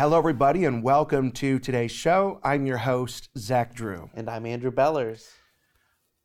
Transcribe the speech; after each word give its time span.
Hello, 0.00 0.16
everybody, 0.16 0.64
and 0.64 0.82
welcome 0.82 1.30
to 1.32 1.58
today's 1.58 1.92
show. 1.92 2.40
I'm 2.42 2.64
your 2.64 2.78
host, 2.78 3.28
Zach 3.36 3.74
Drew. 3.74 4.08
And 4.14 4.30
I'm 4.30 4.46
Andrew 4.46 4.70
Bellers. 4.70 5.28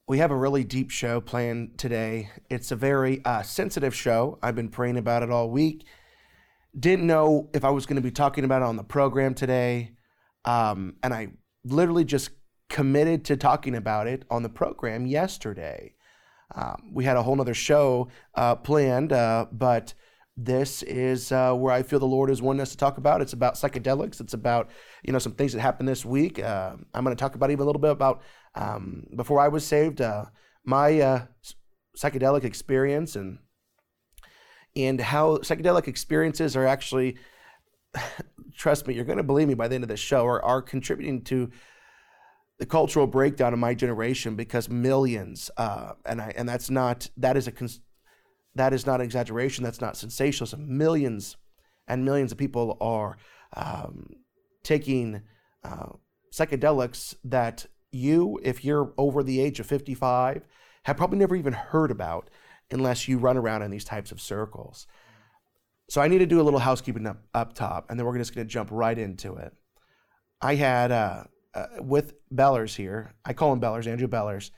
We 0.08 0.20
have 0.20 0.32
a 0.32 0.36
really 0.38 0.64
deep 0.64 0.92
show 0.92 1.20
planned 1.20 1.78
today. 1.78 2.30
It's 2.50 2.72
a 2.72 2.78
very 2.78 3.22
uh, 3.26 3.42
sensitive 3.42 3.94
show. 3.94 4.40
I've 4.42 4.56
been 4.56 4.70
praying 4.70 4.96
about 4.96 5.24
it 5.24 5.30
all 5.30 5.50
week. 5.50 5.86
Didn't 6.80 7.06
know 7.06 7.50
if 7.54 7.66
I 7.66 7.70
was 7.70 7.86
going 7.86 7.98
to 7.98 8.02
be 8.02 8.12
talking 8.12 8.46
about 8.46 8.62
it 8.62 8.66
on 8.66 8.78
the 8.78 8.84
program 8.86 9.34
today. 9.34 9.92
Um, 10.46 10.96
and 11.04 11.14
I 11.14 11.34
literally 11.66 12.06
just 12.06 12.30
committed 12.70 13.26
to 13.26 13.36
talking 13.36 13.76
about 13.76 14.08
it 14.08 14.24
on 14.32 14.42
the 14.42 14.48
program 14.48 15.06
yesterday. 15.06 15.96
Um, 16.56 16.92
we 16.94 17.04
had 17.04 17.18
a 17.18 17.24
whole 17.24 17.42
other 17.42 17.54
show 17.54 18.08
uh, 18.36 18.56
planned, 18.56 19.12
uh, 19.12 19.48
but 19.52 19.96
this 20.38 20.84
is 20.84 21.32
uh, 21.32 21.54
where 21.54 21.74
I 21.74 21.82
feel 21.82 22.00
the 22.00 22.06
Lord 22.06 22.30
is 22.30 22.42
wanting 22.42 22.62
us 22.62 22.72
to 22.72 22.78
talk 22.78 22.98
about. 22.98 23.22
It's 23.22 23.34
about 23.34 23.56
psychedelics. 23.56 24.20
It's 24.20 24.34
about 24.34 24.70
you 25.04 25.14
know 25.14 25.20
some 25.20 25.34
things 25.34 25.54
that 25.54 25.62
happened 25.62 25.88
this 25.88 26.04
week. 26.04 26.40
Uh, 26.40 26.76
I'm 26.94 27.04
going 27.04 27.16
to 27.16 27.20
talk 27.20 27.36
about 27.36 27.52
even 27.52 27.64
a 27.64 27.66
little 27.66 27.82
bit 27.82 27.92
about 27.92 28.22
um, 28.54 29.06
before 29.16 29.40
I 29.40 29.48
was 29.48 29.66
saved, 29.66 30.02
uh, 30.02 30.26
my 30.66 31.00
uh, 31.00 31.26
psychedelic 31.98 32.44
experience 32.44 33.16
and 33.16 33.40
and 34.76 35.00
how 35.00 35.38
psychedelic 35.38 35.88
experiences 35.88 36.56
are 36.56 36.66
actually. 36.66 37.18
trust 38.58 38.88
me, 38.88 38.94
you're 38.94 39.04
going 39.04 39.18
to 39.18 39.24
believe 39.24 39.50
me 39.50 39.54
by 39.54 39.68
the 39.68 39.76
end 39.76 39.84
of 39.84 39.90
this 39.90 40.00
show. 40.00 40.26
Are, 40.26 40.44
are 40.44 40.62
contributing 40.62 41.24
to 41.24 41.50
the 42.58 42.66
cultural 42.66 43.08
breakdown 43.08 43.54
of 43.54 43.60
my 43.60 43.74
generation 43.74 44.36
because 44.36 44.70
millions, 44.70 45.50
uh, 45.58 45.94
and 46.06 46.22
I 46.22 46.34
and 46.36 46.48
that's 46.48 46.70
not 46.70 47.10
that 47.16 47.38
is 47.38 47.48
a 47.48 47.54
that 48.56 48.74
is 48.74 48.86
not 48.86 49.02
exaggeration. 49.02 49.64
That's 49.64 49.82
not 49.82 49.98
sensationalism. 49.98 50.78
Millions 50.78 51.38
and 51.88 52.06
millions 52.06 52.32
of 52.32 52.38
people 52.38 52.78
are 52.82 53.18
um, 53.56 54.08
taking 54.64 55.22
uh, 55.64 55.90
psychedelics 56.34 57.16
that 57.24 57.66
you, 57.92 58.40
if 58.44 58.66
you're 58.66 58.94
over 58.98 59.24
the 59.24 59.40
age 59.40 59.60
of 59.60 59.66
55, 59.66 60.46
have 60.84 60.98
probably 60.98 61.18
never 61.18 61.36
even 61.36 61.54
heard 61.54 61.92
about 61.92 62.30
unless 62.72 63.08
you 63.08 63.18
run 63.18 63.38
around 63.38 63.62
in 63.62 63.72
these 63.72 63.86
types 63.86 64.12
of 64.12 64.22
circles. 64.22 64.88
So 65.90 66.02
I 66.02 66.08
need 66.08 66.20
to 66.20 66.26
do 66.26 66.42
a 66.42 66.44
little 66.44 66.60
housekeeping 66.60 67.06
up, 67.06 67.22
up 67.34 67.54
top, 67.54 67.90
and 67.90 68.00
then 68.00 68.06
we're 68.06 68.18
just 68.18 68.34
going 68.34 68.48
to 68.48 68.52
jump 68.52 68.70
right 68.72 68.98
into 68.98 69.36
it. 69.36 69.54
I 70.42 70.56
had 70.56 70.92
uh, 70.92 71.24
uh, 71.54 71.68
with 71.80 72.14
Bellers 72.32 72.76
here. 72.76 73.14
I 73.24 73.34
call 73.34 73.54
him 73.54 73.60
Bellers, 73.60 73.88
Andrew 73.88 74.08
Bellers. 74.08 74.52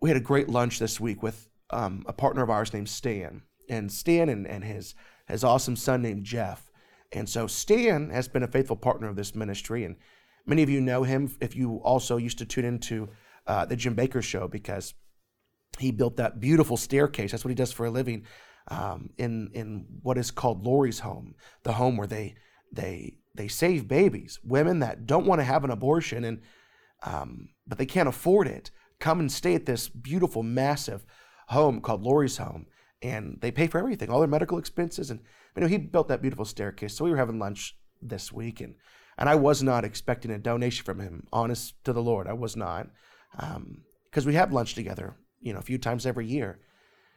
We 0.00 0.10
had 0.10 0.16
a 0.16 0.20
great 0.20 0.48
lunch 0.48 0.78
this 0.78 1.00
week 1.00 1.22
with 1.22 1.48
um, 1.72 2.04
a 2.06 2.12
partner 2.12 2.42
of 2.42 2.50
ours 2.50 2.72
named 2.72 2.88
Stan, 2.88 3.42
and 3.68 3.90
Stan 3.90 4.28
and, 4.28 4.46
and 4.46 4.64
his 4.64 4.94
his 5.28 5.44
awesome 5.44 5.76
son 5.76 6.02
named 6.02 6.24
Jeff. 6.24 6.70
And 7.12 7.28
so 7.28 7.46
Stan 7.46 8.10
has 8.10 8.28
been 8.28 8.42
a 8.42 8.48
faithful 8.48 8.76
partner 8.76 9.08
of 9.08 9.16
this 9.16 9.34
ministry, 9.34 9.84
and 9.84 9.96
many 10.46 10.62
of 10.62 10.70
you 10.70 10.80
know 10.80 11.02
him 11.02 11.34
if 11.40 11.54
you 11.56 11.76
also 11.84 12.16
used 12.16 12.38
to 12.38 12.46
tune 12.46 12.64
into 12.64 13.08
uh, 13.46 13.64
the 13.64 13.76
Jim 13.76 13.94
Bakker 13.94 14.22
show 14.22 14.48
because 14.48 14.94
he 15.78 15.90
built 15.90 16.16
that 16.16 16.40
beautiful 16.40 16.76
staircase. 16.76 17.30
That's 17.30 17.44
what 17.44 17.50
he 17.50 17.54
does 17.54 17.72
for 17.72 17.86
a 17.86 17.90
living 17.90 18.26
um, 18.68 19.10
in 19.18 19.50
in 19.54 19.86
what 20.02 20.18
is 20.18 20.30
called 20.30 20.64
Lori's 20.64 21.00
home, 21.00 21.34
the 21.62 21.72
home 21.72 21.96
where 21.96 22.06
they 22.06 22.34
they 22.72 23.18
they 23.34 23.48
save 23.48 23.88
babies, 23.88 24.38
women 24.44 24.80
that 24.80 25.06
don't 25.06 25.26
want 25.26 25.40
to 25.40 25.44
have 25.44 25.64
an 25.64 25.70
abortion 25.70 26.24
and 26.24 26.42
um, 27.04 27.48
but 27.66 27.78
they 27.78 27.86
can't 27.86 28.08
afford 28.08 28.46
it. 28.46 28.70
Come 29.00 29.18
and 29.18 29.32
stay 29.32 29.54
at 29.54 29.66
this 29.66 29.88
beautiful, 29.88 30.42
massive 30.42 31.04
home 31.52 31.80
called 31.80 32.02
Lori's 32.02 32.36
home, 32.36 32.66
and 33.00 33.38
they 33.40 33.50
pay 33.50 33.66
for 33.66 33.78
everything, 33.78 34.10
all 34.10 34.20
their 34.20 34.28
medical 34.28 34.58
expenses. 34.58 35.10
And 35.10 35.20
you 35.56 35.62
know, 35.62 35.68
he 35.68 35.78
built 35.78 36.08
that 36.08 36.22
beautiful 36.22 36.44
staircase. 36.44 36.96
So 36.96 37.04
we 37.04 37.10
were 37.10 37.16
having 37.16 37.38
lunch 37.38 37.76
this 38.00 38.32
week, 38.32 38.60
and 38.60 38.74
and 39.18 39.28
I 39.28 39.34
was 39.34 39.62
not 39.62 39.84
expecting 39.84 40.30
a 40.30 40.38
donation 40.38 40.84
from 40.84 41.00
him. 41.00 41.26
Honest 41.32 41.74
to 41.84 41.92
the 41.92 42.02
Lord, 42.02 42.26
I 42.26 42.32
was 42.32 42.56
not, 42.56 42.88
because 43.36 44.24
um, 44.24 44.26
we 44.26 44.34
have 44.34 44.52
lunch 44.52 44.74
together, 44.74 45.16
you 45.40 45.52
know, 45.52 45.58
a 45.58 45.62
few 45.62 45.78
times 45.78 46.06
every 46.06 46.26
year. 46.26 46.60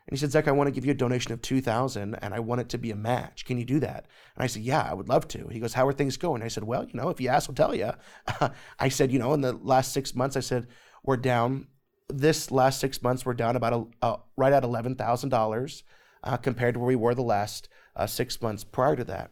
And 0.08 0.16
he 0.16 0.20
said, 0.20 0.32
Zach, 0.32 0.48
I 0.48 0.52
want 0.52 0.68
to 0.68 0.72
give 0.72 0.86
you 0.86 0.92
a 0.92 0.96
donation 0.96 1.32
of 1.32 1.42
2000 1.42 2.14
and 2.16 2.34
I 2.34 2.40
want 2.40 2.62
it 2.62 2.70
to 2.70 2.78
be 2.78 2.92
a 2.92 2.96
match. 2.96 3.44
Can 3.44 3.58
you 3.58 3.66
do 3.66 3.80
that? 3.80 4.06
And 4.36 4.44
I 4.44 4.48
said, 4.48 4.62
Yeah, 4.62 4.88
I 4.88 4.94
would 4.94 5.10
love 5.10 5.28
to. 5.30 5.48
He 5.48 5.60
goes, 5.60 5.74
How 5.74 5.88
are 5.88 5.94
things 5.94 6.16
going? 6.16 6.44
I 6.44 6.48
said, 6.48 6.64
Well, 6.64 6.84
you 6.84 6.94
know, 6.94 7.10
if 7.10 7.20
you 7.20 7.30
ask, 7.30 7.50
I'll 7.50 7.56
tell 7.56 7.74
you. 7.74 7.92
I 8.80 8.90
said, 8.90 9.12
You 9.12 9.18
know, 9.18 9.34
in 9.34 9.42
the 9.42 9.54
last 9.54 9.94
six 9.94 10.14
months, 10.14 10.38
I 10.38 10.42
said, 10.42 10.68
We're 11.04 11.18
down 11.18 11.68
this 12.10 12.52
last 12.52 12.80
six 12.80 13.02
months, 13.02 13.26
we're 13.26 13.34
down 13.34 13.56
about 13.56 13.90
a, 14.02 14.18
right 14.38 14.54
at 14.54 14.64
eleven 14.64 14.96
thousand 14.96 15.34
uh, 15.34 15.38
dollars 15.38 15.84
compared 16.42 16.74
to 16.74 16.80
where 16.80 16.88
we 16.88 16.96
were 16.96 17.16
the 17.16 17.22
last 17.22 17.70
uh, 17.96 18.08
six 18.08 18.42
months 18.42 18.64
prior 18.64 18.96
to 18.96 19.04
that. 19.04 19.32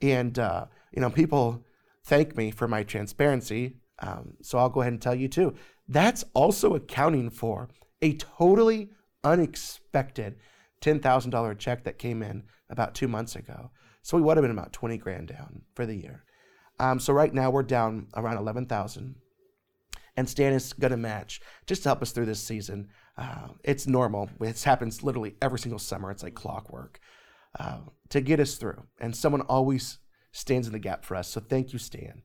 And 0.00 0.38
uh, 0.38 0.66
you 0.92 1.00
know, 1.00 1.10
people 1.10 1.64
thank 2.04 2.36
me 2.36 2.50
for 2.50 2.68
my 2.68 2.82
transparency, 2.82 3.76
um, 4.00 4.34
so 4.42 4.58
I'll 4.58 4.68
go 4.68 4.80
ahead 4.80 4.92
and 4.92 5.02
tell 5.02 5.14
you 5.14 5.28
too. 5.28 5.54
That's 5.88 6.24
also 6.34 6.74
accounting 6.74 7.30
for 7.30 7.68
a 8.02 8.14
totally 8.14 8.90
unexpected 9.24 10.36
ten 10.80 11.00
thousand 11.00 11.30
dollar 11.30 11.54
check 11.54 11.84
that 11.84 11.98
came 11.98 12.22
in 12.22 12.44
about 12.70 12.94
two 12.94 13.08
months 13.08 13.36
ago. 13.36 13.70
So 14.02 14.16
we 14.16 14.22
would 14.22 14.36
have 14.36 14.44
been 14.44 14.50
about 14.58 14.72
twenty 14.72 14.98
grand 14.98 15.28
down 15.28 15.62
for 15.74 15.86
the 15.86 15.96
year. 15.96 16.24
Um, 16.78 17.00
so 17.00 17.12
right 17.12 17.34
now 17.34 17.50
we're 17.50 17.62
down 17.64 18.06
around 18.14 18.36
eleven 18.36 18.66
thousand 18.66 19.16
and 20.18 20.28
Stan 20.28 20.52
is 20.52 20.72
going 20.72 20.90
to 20.90 20.96
match 20.96 21.40
just 21.64 21.84
to 21.84 21.90
help 21.90 22.02
us 22.02 22.10
through 22.10 22.26
this 22.26 22.42
season. 22.42 22.88
Uh, 23.16 23.48
it's 23.62 23.86
normal. 23.86 24.28
It 24.40 24.60
happens 24.60 25.04
literally 25.04 25.36
every 25.40 25.60
single 25.60 25.78
summer. 25.78 26.10
It's 26.10 26.24
like 26.24 26.34
clockwork 26.34 26.98
uh, 27.56 27.82
to 28.08 28.20
get 28.20 28.40
us 28.40 28.56
through. 28.56 28.82
And 28.98 29.14
someone 29.14 29.42
always 29.42 29.98
stands 30.32 30.66
in 30.66 30.72
the 30.72 30.80
gap 30.80 31.04
for 31.04 31.14
us. 31.14 31.28
So 31.28 31.40
thank 31.40 31.72
you, 31.72 31.78
Stan. 31.78 32.22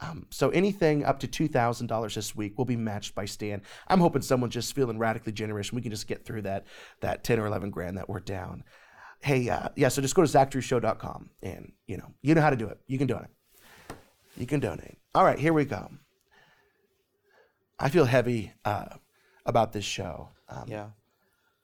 Um, 0.00 0.26
so 0.28 0.50
anything 0.50 1.04
up 1.04 1.20
to 1.20 1.28
two 1.28 1.46
thousand 1.46 1.86
dollars 1.86 2.16
this 2.16 2.34
week 2.34 2.58
will 2.58 2.64
be 2.64 2.76
matched 2.76 3.14
by 3.14 3.26
Stan. 3.26 3.62
I'm 3.86 4.00
hoping 4.00 4.22
someone 4.22 4.50
just 4.50 4.74
feeling 4.74 4.98
radically 4.98 5.32
generous. 5.32 5.68
and 5.68 5.76
We 5.76 5.82
can 5.82 5.92
just 5.92 6.08
get 6.08 6.24
through 6.26 6.42
that 6.42 6.66
that 7.00 7.22
ten 7.22 7.38
or 7.38 7.46
eleven 7.46 7.70
grand 7.70 7.96
that 7.96 8.08
we're 8.08 8.20
down. 8.20 8.64
Hey, 9.20 9.48
uh, 9.48 9.68
yeah. 9.76 9.88
So 9.88 10.02
just 10.02 10.16
go 10.16 10.22
to 10.22 10.28
zachdrewshow.com 10.28 11.30
and 11.42 11.72
you 11.86 11.96
know 11.96 12.12
you 12.22 12.34
know 12.34 12.42
how 12.42 12.50
to 12.50 12.56
do 12.56 12.66
it. 12.66 12.78
You 12.88 12.98
can 12.98 13.06
donate. 13.06 13.30
You 14.36 14.46
can 14.46 14.60
donate. 14.60 14.98
All 15.14 15.24
right, 15.24 15.38
here 15.38 15.54
we 15.54 15.64
go. 15.64 15.88
I 17.78 17.88
feel 17.88 18.04
heavy 18.04 18.52
uh, 18.64 18.86
about 19.44 19.72
this 19.72 19.84
show. 19.84 20.30
Um, 20.48 20.64
yeah. 20.66 20.86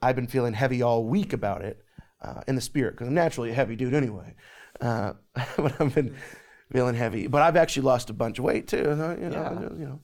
I've 0.00 0.16
been 0.16 0.26
feeling 0.26 0.52
heavy 0.52 0.82
all 0.82 1.04
week 1.04 1.32
about 1.32 1.62
it 1.62 1.82
uh, 2.20 2.42
in 2.46 2.54
the 2.54 2.60
spirit 2.60 2.92
because 2.92 3.08
I'm 3.08 3.14
naturally 3.14 3.50
a 3.50 3.54
heavy 3.54 3.76
dude 3.76 3.94
anyway. 3.94 4.34
Uh, 4.80 5.14
but 5.56 5.80
I've 5.80 5.94
been 5.94 6.16
feeling 6.72 6.94
heavy. 6.94 7.26
But 7.26 7.42
I've 7.42 7.56
actually 7.56 7.84
lost 7.84 8.10
a 8.10 8.12
bunch 8.12 8.38
of 8.38 8.44
weight 8.44 8.68
too. 8.68 8.78
You 8.78 8.94
know, 8.94 9.16
yeah. 9.20 9.60
you 9.60 9.86
know. 9.86 10.00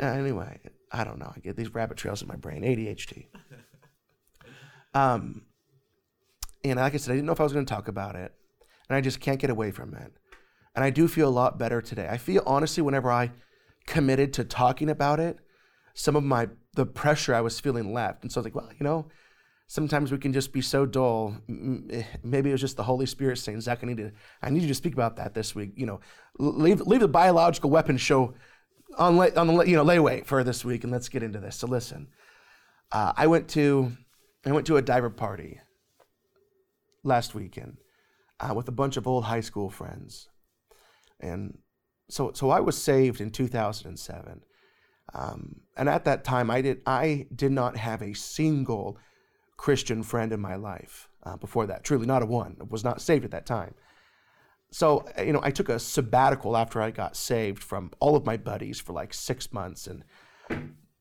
Uh, 0.00 0.06
anyway, 0.06 0.60
I 0.92 1.04
don't 1.04 1.18
know. 1.18 1.32
I 1.34 1.40
get 1.40 1.56
these 1.56 1.74
rabbit 1.74 1.96
trails 1.96 2.22
in 2.22 2.28
my 2.28 2.36
brain. 2.36 2.62
ADHD. 2.62 3.26
um, 4.94 5.42
and 6.64 6.78
like 6.78 6.94
I 6.94 6.96
said, 6.96 7.12
I 7.12 7.14
didn't 7.14 7.26
know 7.26 7.32
if 7.32 7.40
I 7.40 7.44
was 7.44 7.52
going 7.52 7.64
to 7.64 7.72
talk 7.72 7.88
about 7.88 8.16
it, 8.16 8.32
and 8.88 8.96
I 8.96 9.00
just 9.00 9.20
can't 9.20 9.40
get 9.40 9.50
away 9.50 9.70
from 9.70 9.94
it. 9.94 10.12
And 10.74 10.84
I 10.84 10.90
do 10.90 11.08
feel 11.08 11.28
a 11.28 11.30
lot 11.30 11.58
better 11.58 11.80
today. 11.80 12.08
I 12.10 12.18
feel 12.18 12.42
honestly 12.46 12.82
whenever 12.82 13.10
I 13.10 13.32
committed 13.88 14.34
to 14.34 14.44
talking 14.44 14.90
about 14.90 15.18
it, 15.18 15.38
some 15.94 16.14
of 16.14 16.22
my 16.22 16.48
the 16.74 16.86
pressure 16.86 17.34
I 17.34 17.40
was 17.40 17.58
feeling 17.58 17.92
left. 17.92 18.22
And 18.22 18.30
so 18.30 18.38
I 18.38 18.40
was 18.40 18.44
like, 18.44 18.54
well, 18.54 18.70
you 18.78 18.84
know, 18.84 19.08
sometimes 19.66 20.12
we 20.12 20.18
can 20.18 20.32
just 20.32 20.52
be 20.52 20.60
so 20.60 20.86
dull. 20.86 21.36
Eh, 21.90 22.04
maybe 22.22 22.50
it 22.50 22.52
was 22.52 22.60
just 22.60 22.76
the 22.76 22.84
Holy 22.84 23.06
Spirit 23.06 23.38
saying, 23.38 23.62
Zach, 23.62 23.80
I 23.82 23.86
need 23.86 23.96
to, 23.96 24.12
I 24.42 24.50
need 24.50 24.62
you 24.62 24.68
to 24.68 24.74
speak 24.74 24.92
about 24.92 25.16
that 25.16 25.34
this 25.34 25.54
week. 25.54 25.72
You 25.74 25.86
know, 25.86 26.00
leave 26.38 26.82
leave 26.82 27.00
the 27.00 27.08
biological 27.08 27.70
weapon 27.70 27.96
show 27.96 28.34
on 28.96 29.16
lay, 29.16 29.34
on 29.34 29.46
the 29.48 29.64
you 29.64 29.74
know 29.74 29.84
layaway 29.84 30.24
for 30.24 30.44
this 30.44 30.64
week, 30.64 30.84
and 30.84 30.92
let's 30.92 31.08
get 31.08 31.22
into 31.22 31.40
this. 31.40 31.56
So 31.56 31.66
listen, 31.66 32.08
uh, 32.92 33.12
I 33.16 33.26
went 33.26 33.48
to 33.50 33.92
I 34.46 34.52
went 34.52 34.66
to 34.66 34.76
a 34.76 34.82
diver 34.82 35.10
party 35.10 35.60
last 37.02 37.34
weekend 37.34 37.78
uh, 38.38 38.52
with 38.54 38.68
a 38.68 38.72
bunch 38.72 38.98
of 38.98 39.06
old 39.06 39.24
high 39.24 39.40
school 39.40 39.70
friends, 39.70 40.28
and 41.18 41.58
so 42.08 42.32
so 42.34 42.50
I 42.50 42.60
was 42.60 42.80
saved 42.80 43.20
in 43.20 43.30
2007, 43.30 44.42
um, 45.14 45.60
and 45.76 45.88
at 45.88 46.04
that 46.04 46.24
time 46.24 46.50
I 46.50 46.62
did 46.62 46.80
I 46.86 47.26
did 47.34 47.52
not 47.52 47.76
have 47.76 48.02
a 48.02 48.14
single 48.14 48.98
Christian 49.56 50.02
friend 50.02 50.32
in 50.32 50.40
my 50.40 50.56
life 50.56 51.08
uh, 51.24 51.36
before 51.36 51.66
that. 51.66 51.84
Truly, 51.84 52.06
not 52.06 52.22
a 52.22 52.26
one. 52.26 52.56
I 52.60 52.64
was 52.64 52.84
not 52.84 53.00
saved 53.00 53.24
at 53.24 53.30
that 53.32 53.46
time. 53.46 53.74
So 54.70 55.06
you 55.18 55.32
know, 55.32 55.40
I 55.42 55.50
took 55.50 55.68
a 55.68 55.78
sabbatical 55.78 56.56
after 56.56 56.80
I 56.80 56.90
got 56.90 57.16
saved 57.16 57.62
from 57.62 57.90
all 58.00 58.16
of 58.16 58.26
my 58.26 58.36
buddies 58.36 58.80
for 58.80 58.92
like 58.92 59.12
six 59.12 59.52
months, 59.52 59.86
and 59.86 60.04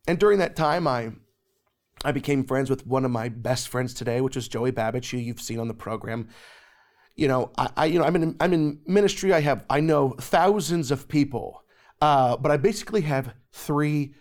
and 0.07 0.19
during 0.19 0.39
that 0.39 0.56
time 0.56 0.88
I. 0.88 1.12
I 2.06 2.12
became 2.12 2.44
friends 2.44 2.69
with 2.69 2.86
one 2.86 3.06
of 3.06 3.09
my 3.09 3.27
best 3.27 3.69
friends 3.69 3.92
today, 3.95 4.21
which 4.21 4.38
is 4.38 4.48
Joey 4.48 4.69
Babbage, 4.69 5.09
who 5.09 5.18
you've 5.18 5.42
seen 5.42 5.59
on 5.59 5.68
the 5.68 5.74
program 5.74 6.30
you 7.17 7.27
know, 7.27 7.51
I, 7.57 7.69
I, 7.75 7.85
you 7.85 7.99
know, 7.99 8.05
I'm 8.05 8.15
in, 8.15 8.35
I'm 8.39 8.53
in 8.53 8.79
ministry. 8.85 9.33
I 9.33 9.41
have, 9.41 9.65
I 9.69 9.79
know 9.81 10.15
thousands 10.21 10.91
of 10.91 11.07
people, 11.07 11.63
uh, 11.99 12.37
but 12.37 12.51
I 12.51 12.57
basically 12.57 13.01
have 13.01 13.33
three 13.51 14.13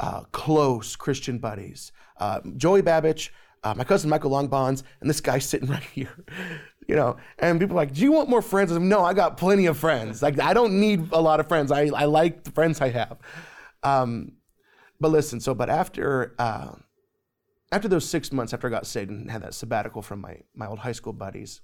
uh, 0.00 0.24
close 0.32 0.96
Christian 0.96 1.38
buddies. 1.38 1.92
Uh, 2.18 2.40
Joey 2.56 2.82
Babbage, 2.82 3.32
uh, 3.62 3.74
my 3.74 3.84
cousin 3.84 4.10
Michael 4.10 4.32
Longbonds, 4.32 4.82
and 5.00 5.08
this 5.08 5.20
guy 5.20 5.38
sitting 5.38 5.68
right 5.70 5.82
here. 5.82 6.24
You 6.88 6.96
know, 6.96 7.16
and 7.38 7.58
people 7.58 7.76
are 7.76 7.80
like, 7.82 7.94
do 7.94 8.02
you 8.02 8.12
want 8.12 8.28
more 8.28 8.42
friends? 8.42 8.70
I'm, 8.72 8.88
no, 8.88 9.02
I 9.02 9.14
got 9.14 9.38
plenty 9.38 9.66
of 9.66 9.78
friends. 9.78 10.20
Like, 10.20 10.38
I 10.38 10.52
don't 10.52 10.78
need 10.80 11.12
a 11.12 11.20
lot 11.20 11.40
of 11.40 11.48
friends. 11.48 11.72
I, 11.72 11.86
I 11.94 12.04
like 12.04 12.44
the 12.44 12.50
friends 12.50 12.80
I 12.80 12.90
have. 12.90 13.16
Um, 13.82 14.32
but 15.00 15.10
listen, 15.10 15.40
so, 15.40 15.54
but 15.54 15.70
after, 15.70 16.34
uh, 16.38 16.72
after 17.72 17.88
those 17.88 18.06
six 18.06 18.32
months 18.32 18.52
after 18.52 18.66
I 18.66 18.70
got 18.70 18.86
saved 18.86 19.10
and 19.10 19.30
had 19.30 19.42
that 19.42 19.54
sabbatical 19.54 20.02
from 20.02 20.20
my, 20.20 20.40
my 20.54 20.66
old 20.66 20.80
high 20.80 20.92
school 20.92 21.14
buddies, 21.14 21.62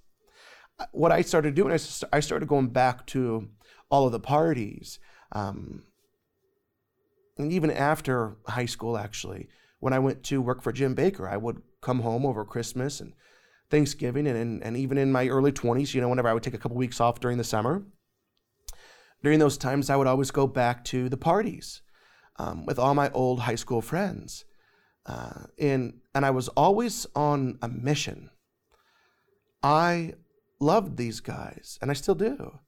what 0.93 1.13
I 1.13 1.23
started 1.23 1.55
doing, 1.55 1.73
is 1.73 2.05
I 2.13 2.21
started 2.21 2.49
going 2.49 2.69
back 2.69 3.07
to 3.09 3.49
all 3.91 4.07
of 4.07 4.13
the 4.13 4.21
parties. 4.21 4.99
Um, 5.33 5.85
and 7.39 7.53
even 7.53 7.71
after 7.71 8.37
high 8.47 8.67
school, 8.67 8.99
actually, 8.99 9.49
when 9.79 9.93
I 9.93 9.99
went 9.99 10.23
to 10.25 10.43
work 10.43 10.63
for 10.63 10.73
Jim 10.73 10.95
Bakker, 10.95 11.29
I 11.29 11.37
would 11.37 11.63
come 11.81 12.01
home 12.01 12.27
over 12.27 12.45
Christmas 12.45 13.01
and 13.01 13.15
Thanksgiving 13.71 14.27
and, 14.27 14.37
and, 14.37 14.63
and 14.63 14.77
even 14.77 14.99
in 14.99 15.13
my 15.13 15.29
early 15.29 15.53
20s, 15.53 15.95
you 15.95 16.01
know, 16.01 16.09
whenever 16.09 16.29
I 16.29 16.35
would 16.35 16.43
take 16.43 16.55
a 16.55 16.59
couple 16.59 16.77
weeks 16.77 17.01
off 17.01 17.21
during 17.21 17.39
the 17.39 17.45
summer, 17.45 17.85
during 19.23 19.39
those 19.39 19.57
times, 19.57 19.91
I 19.91 19.97
would 19.97 20.07
always 20.07 20.31
go 20.31 20.47
back 20.47 20.85
to 20.87 21.09
the 21.09 21.17
parties 21.17 21.83
um, 22.39 22.67
with 22.67 22.79
all 22.79 22.95
my 22.95 23.11
old 23.13 23.41
high 23.41 23.55
school 23.55 23.81
friends. 23.81 24.45
Uh, 25.07 25.45
and, 25.59 25.95
and 26.15 26.27
I 26.27 26.31
was 26.31 26.49
always 26.49 27.07
on 27.15 27.59
a 27.63 27.69
mission. 27.69 28.31
I 29.63 30.15
loved 30.61 30.97
these 30.97 31.21
guys, 31.21 31.79
and 31.81 31.91
I 31.91 31.95
still 31.95 32.15
do, 32.15 32.59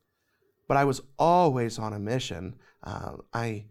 but 0.66 0.76
I 0.76 0.84
was 0.84 1.02
always 1.18 1.78
on 1.78 1.92
a 1.92 1.98
mission. 1.98 2.56
Uh, 2.82 3.16
I 3.32 3.66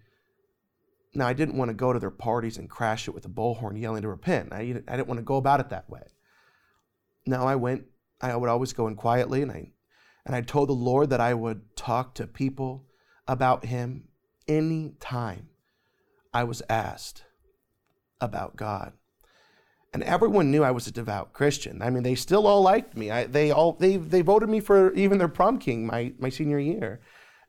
now 1.13 1.27
I 1.27 1.33
didn't 1.33 1.57
want 1.57 1.69
to 1.69 1.75
go 1.75 1.91
to 1.91 1.99
their 1.99 2.11
parties 2.11 2.57
and 2.57 2.69
crash 2.69 3.07
it 3.07 3.11
with 3.11 3.25
a 3.25 3.29
bullhorn 3.29 3.79
yelling 3.79 4.03
to 4.03 4.07
repent. 4.07 4.53
I, 4.53 4.59
I 4.87 4.95
didn't 4.95 5.07
want 5.07 5.17
to 5.17 5.23
go 5.23 5.35
about 5.35 5.59
it 5.59 5.69
that 5.69 5.89
way. 5.89 6.03
Now 7.25 7.45
I 7.45 7.55
went, 7.55 7.85
I 8.21 8.35
would 8.35 8.49
always 8.49 8.71
go 8.71 8.87
in 8.87 8.95
quietly 8.95 9.41
and 9.41 9.51
I 9.51 9.73
and 10.25 10.35
I 10.35 10.41
told 10.41 10.69
the 10.69 10.73
Lord 10.73 11.09
that 11.09 11.19
I 11.19 11.33
would 11.33 11.75
talk 11.75 12.13
to 12.15 12.27
people 12.27 12.85
about 13.27 13.65
him 13.65 14.07
any 14.47 14.93
time 14.99 15.49
I 16.33 16.43
was 16.43 16.61
asked 16.69 17.23
about 18.19 18.55
God. 18.55 18.93
And 19.93 20.03
everyone 20.03 20.51
knew 20.51 20.63
I 20.63 20.71
was 20.71 20.87
a 20.87 20.91
devout 20.91 21.33
Christian. 21.33 21.81
I 21.81 21.89
mean, 21.89 22.03
they 22.03 22.15
still 22.15 22.47
all 22.47 22.61
liked 22.61 22.95
me. 22.95 23.11
I, 23.11 23.25
they 23.25 23.51
all 23.51 23.73
they 23.73 23.97
they 23.97 24.21
voted 24.21 24.47
me 24.47 24.61
for 24.61 24.93
even 24.93 25.17
their 25.17 25.27
prom 25.27 25.59
king 25.59 25.85
my 25.85 26.13
my 26.17 26.29
senior 26.29 26.59
year. 26.59 27.01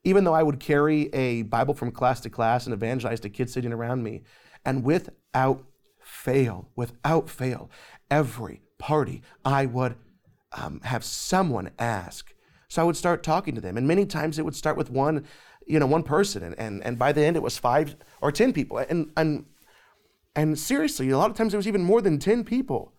Even 0.05 0.25
though 0.25 0.35
I 0.35 0.43
would 0.43 0.59
carry 0.59 1.09
a 1.15 1.43
Bible 1.43 1.75
from 1.75 1.93
class 1.93 2.21
to 2.23 2.31
class 2.31 2.67
and 2.67 2.75
evangelize 2.75 3.21
to 3.21 3.31
kids 3.31 3.53
sitting 3.53 3.73
around 3.73 4.03
me, 4.03 4.23
and 4.65 4.83
without 4.83 5.65
fail, 6.01 6.69
without 6.75 7.31
fail, 7.31 7.71
every 8.11 8.63
party, 8.79 9.23
I 9.45 9.67
would 9.67 9.95
um, 10.53 10.81
have 10.83 11.05
someone 11.05 11.71
ask. 11.79 12.35
So 12.69 12.83
I 12.83 12.85
would 12.85 12.97
start 12.97 13.23
talking 13.23 13.55
to 13.55 13.61
them. 13.61 13.77
And 13.77 13.87
many 13.87 14.07
times 14.07 14.39
it 14.39 14.45
would 14.45 14.57
start 14.57 14.77
with 14.77 14.91
one, 14.91 15.27
you 15.67 15.79
know, 15.79 15.87
one 15.87 16.03
person. 16.03 16.43
And, 16.43 16.59
and, 16.59 16.83
and 16.83 16.99
by 16.99 17.13
the 17.13 17.23
end 17.23 17.37
it 17.37 17.43
was 17.43 17.59
five 17.59 17.97
or 18.21 18.33
10 18.33 18.53
people. 18.53 18.79
And, 18.79 19.13
and, 19.17 19.47
and 20.35 20.59
seriously, 20.59 21.11
a 21.11 21.19
lot 21.19 21.31
of 21.31 21.37
times 21.37 21.53
it 21.53 21.59
was 21.59 21.69
even 21.69 21.83
more 21.83 22.01
than 22.01 22.19
10 22.19 22.45
people. 22.45 22.95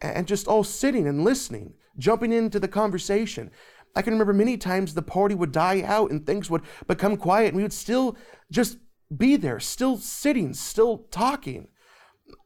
And 0.00 0.26
just 0.26 0.48
all 0.48 0.64
sitting 0.64 1.06
and 1.06 1.24
listening, 1.24 1.74
jumping 1.98 2.32
into 2.32 2.58
the 2.58 2.68
conversation. 2.68 3.50
I 3.94 4.02
can 4.02 4.12
remember 4.12 4.32
many 4.32 4.56
times 4.56 4.94
the 4.94 5.02
party 5.02 5.34
would 5.34 5.52
die 5.52 5.82
out 5.82 6.10
and 6.10 6.24
things 6.24 6.48
would 6.48 6.62
become 6.86 7.16
quiet 7.16 7.48
and 7.48 7.56
we 7.56 7.62
would 7.62 7.72
still 7.72 8.16
just 8.50 8.78
be 9.14 9.36
there, 9.36 9.60
still 9.60 9.96
sitting, 9.96 10.54
still 10.54 11.06
talking. 11.10 11.68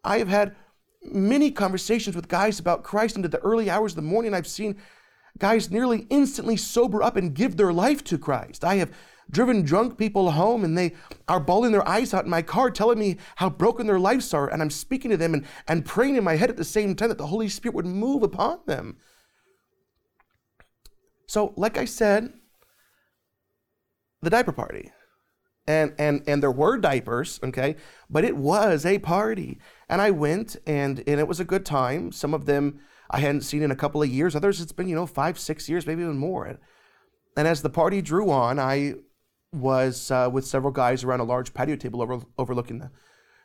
I 0.02 0.18
have 0.18 0.28
had 0.28 0.56
many 1.02 1.50
conversations 1.50 2.16
with 2.16 2.28
guys 2.28 2.58
about 2.58 2.82
Christ 2.82 3.16
into 3.16 3.28
the 3.28 3.40
early 3.40 3.68
hours 3.68 3.92
of 3.92 3.96
the 3.96 4.02
morning. 4.02 4.32
I've 4.32 4.46
seen 4.46 4.80
guys 5.38 5.70
nearly 5.70 6.06
instantly 6.10 6.56
sober 6.56 7.02
up 7.02 7.16
and 7.16 7.34
give 7.34 7.56
their 7.56 7.72
life 7.72 8.02
to 8.04 8.18
Christ. 8.18 8.64
I 8.64 8.76
have 8.76 8.90
driven 9.30 9.62
drunk 9.62 9.98
people 9.98 10.30
home 10.30 10.64
and 10.64 10.76
they 10.76 10.94
are 11.28 11.40
bawling 11.40 11.72
their 11.72 11.86
eyes 11.88 12.14
out 12.14 12.24
in 12.24 12.30
my 12.30 12.42
car 12.42 12.70
telling 12.70 12.98
me 12.98 13.16
how 13.36 13.50
broken 13.50 13.86
their 13.86 13.98
lives 13.98 14.32
are. 14.34 14.48
And 14.48 14.62
I'm 14.62 14.70
speaking 14.70 15.10
to 15.10 15.16
them 15.16 15.34
and, 15.34 15.46
and 15.66 15.84
praying 15.84 16.16
in 16.16 16.24
my 16.24 16.36
head 16.36 16.50
at 16.50 16.56
the 16.56 16.64
same 16.64 16.94
time 16.94 17.08
that 17.08 17.18
the 17.18 17.26
Holy 17.26 17.48
Spirit 17.48 17.74
would 17.74 17.86
move 17.86 18.22
upon 18.22 18.60
them. 18.66 18.96
So, 21.26 21.54
like 21.56 21.78
I 21.78 21.84
said, 21.84 22.32
the 24.22 24.30
diaper 24.30 24.52
party 24.52 24.90
and 25.66 25.94
and 25.98 26.22
and 26.26 26.42
there 26.42 26.50
were 26.50 26.76
diapers 26.76 27.40
okay 27.42 27.76
but 28.10 28.24
it 28.24 28.36
was 28.36 28.84
a 28.84 28.98
party 28.98 29.58
and 29.88 30.00
i 30.00 30.10
went 30.10 30.56
and 30.66 31.02
and 31.06 31.20
it 31.20 31.28
was 31.28 31.40
a 31.40 31.44
good 31.44 31.64
time 31.64 32.12
some 32.12 32.34
of 32.34 32.46
them 32.46 32.80
i 33.10 33.18
hadn't 33.18 33.42
seen 33.42 33.62
in 33.62 33.70
a 33.70 33.76
couple 33.76 34.02
of 34.02 34.08
years 34.08 34.36
others 34.36 34.60
it's 34.60 34.72
been 34.72 34.88
you 34.88 34.94
know 34.94 35.06
five 35.06 35.38
six 35.38 35.68
years 35.68 35.86
maybe 35.86 36.02
even 36.02 36.18
more 36.18 36.58
and, 37.36 37.48
as 37.48 37.62
the 37.62 37.70
party 37.70 38.02
drew 38.02 38.30
on 38.30 38.58
i 38.58 38.94
was 39.54 40.10
uh, 40.10 40.28
with 40.32 40.46
several 40.46 40.72
guys 40.72 41.04
around 41.04 41.20
a 41.20 41.24
large 41.24 41.54
patio 41.54 41.76
table 41.76 42.02
over, 42.02 42.20
overlooking 42.38 42.78
the, 42.78 42.90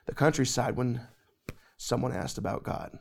the 0.05 0.15
countryside 0.15 0.75
when 0.75 1.01
someone 1.77 2.11
asked 2.11 2.37
about 2.37 2.63
god 2.63 2.97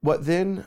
what 0.00 0.24
then 0.26 0.66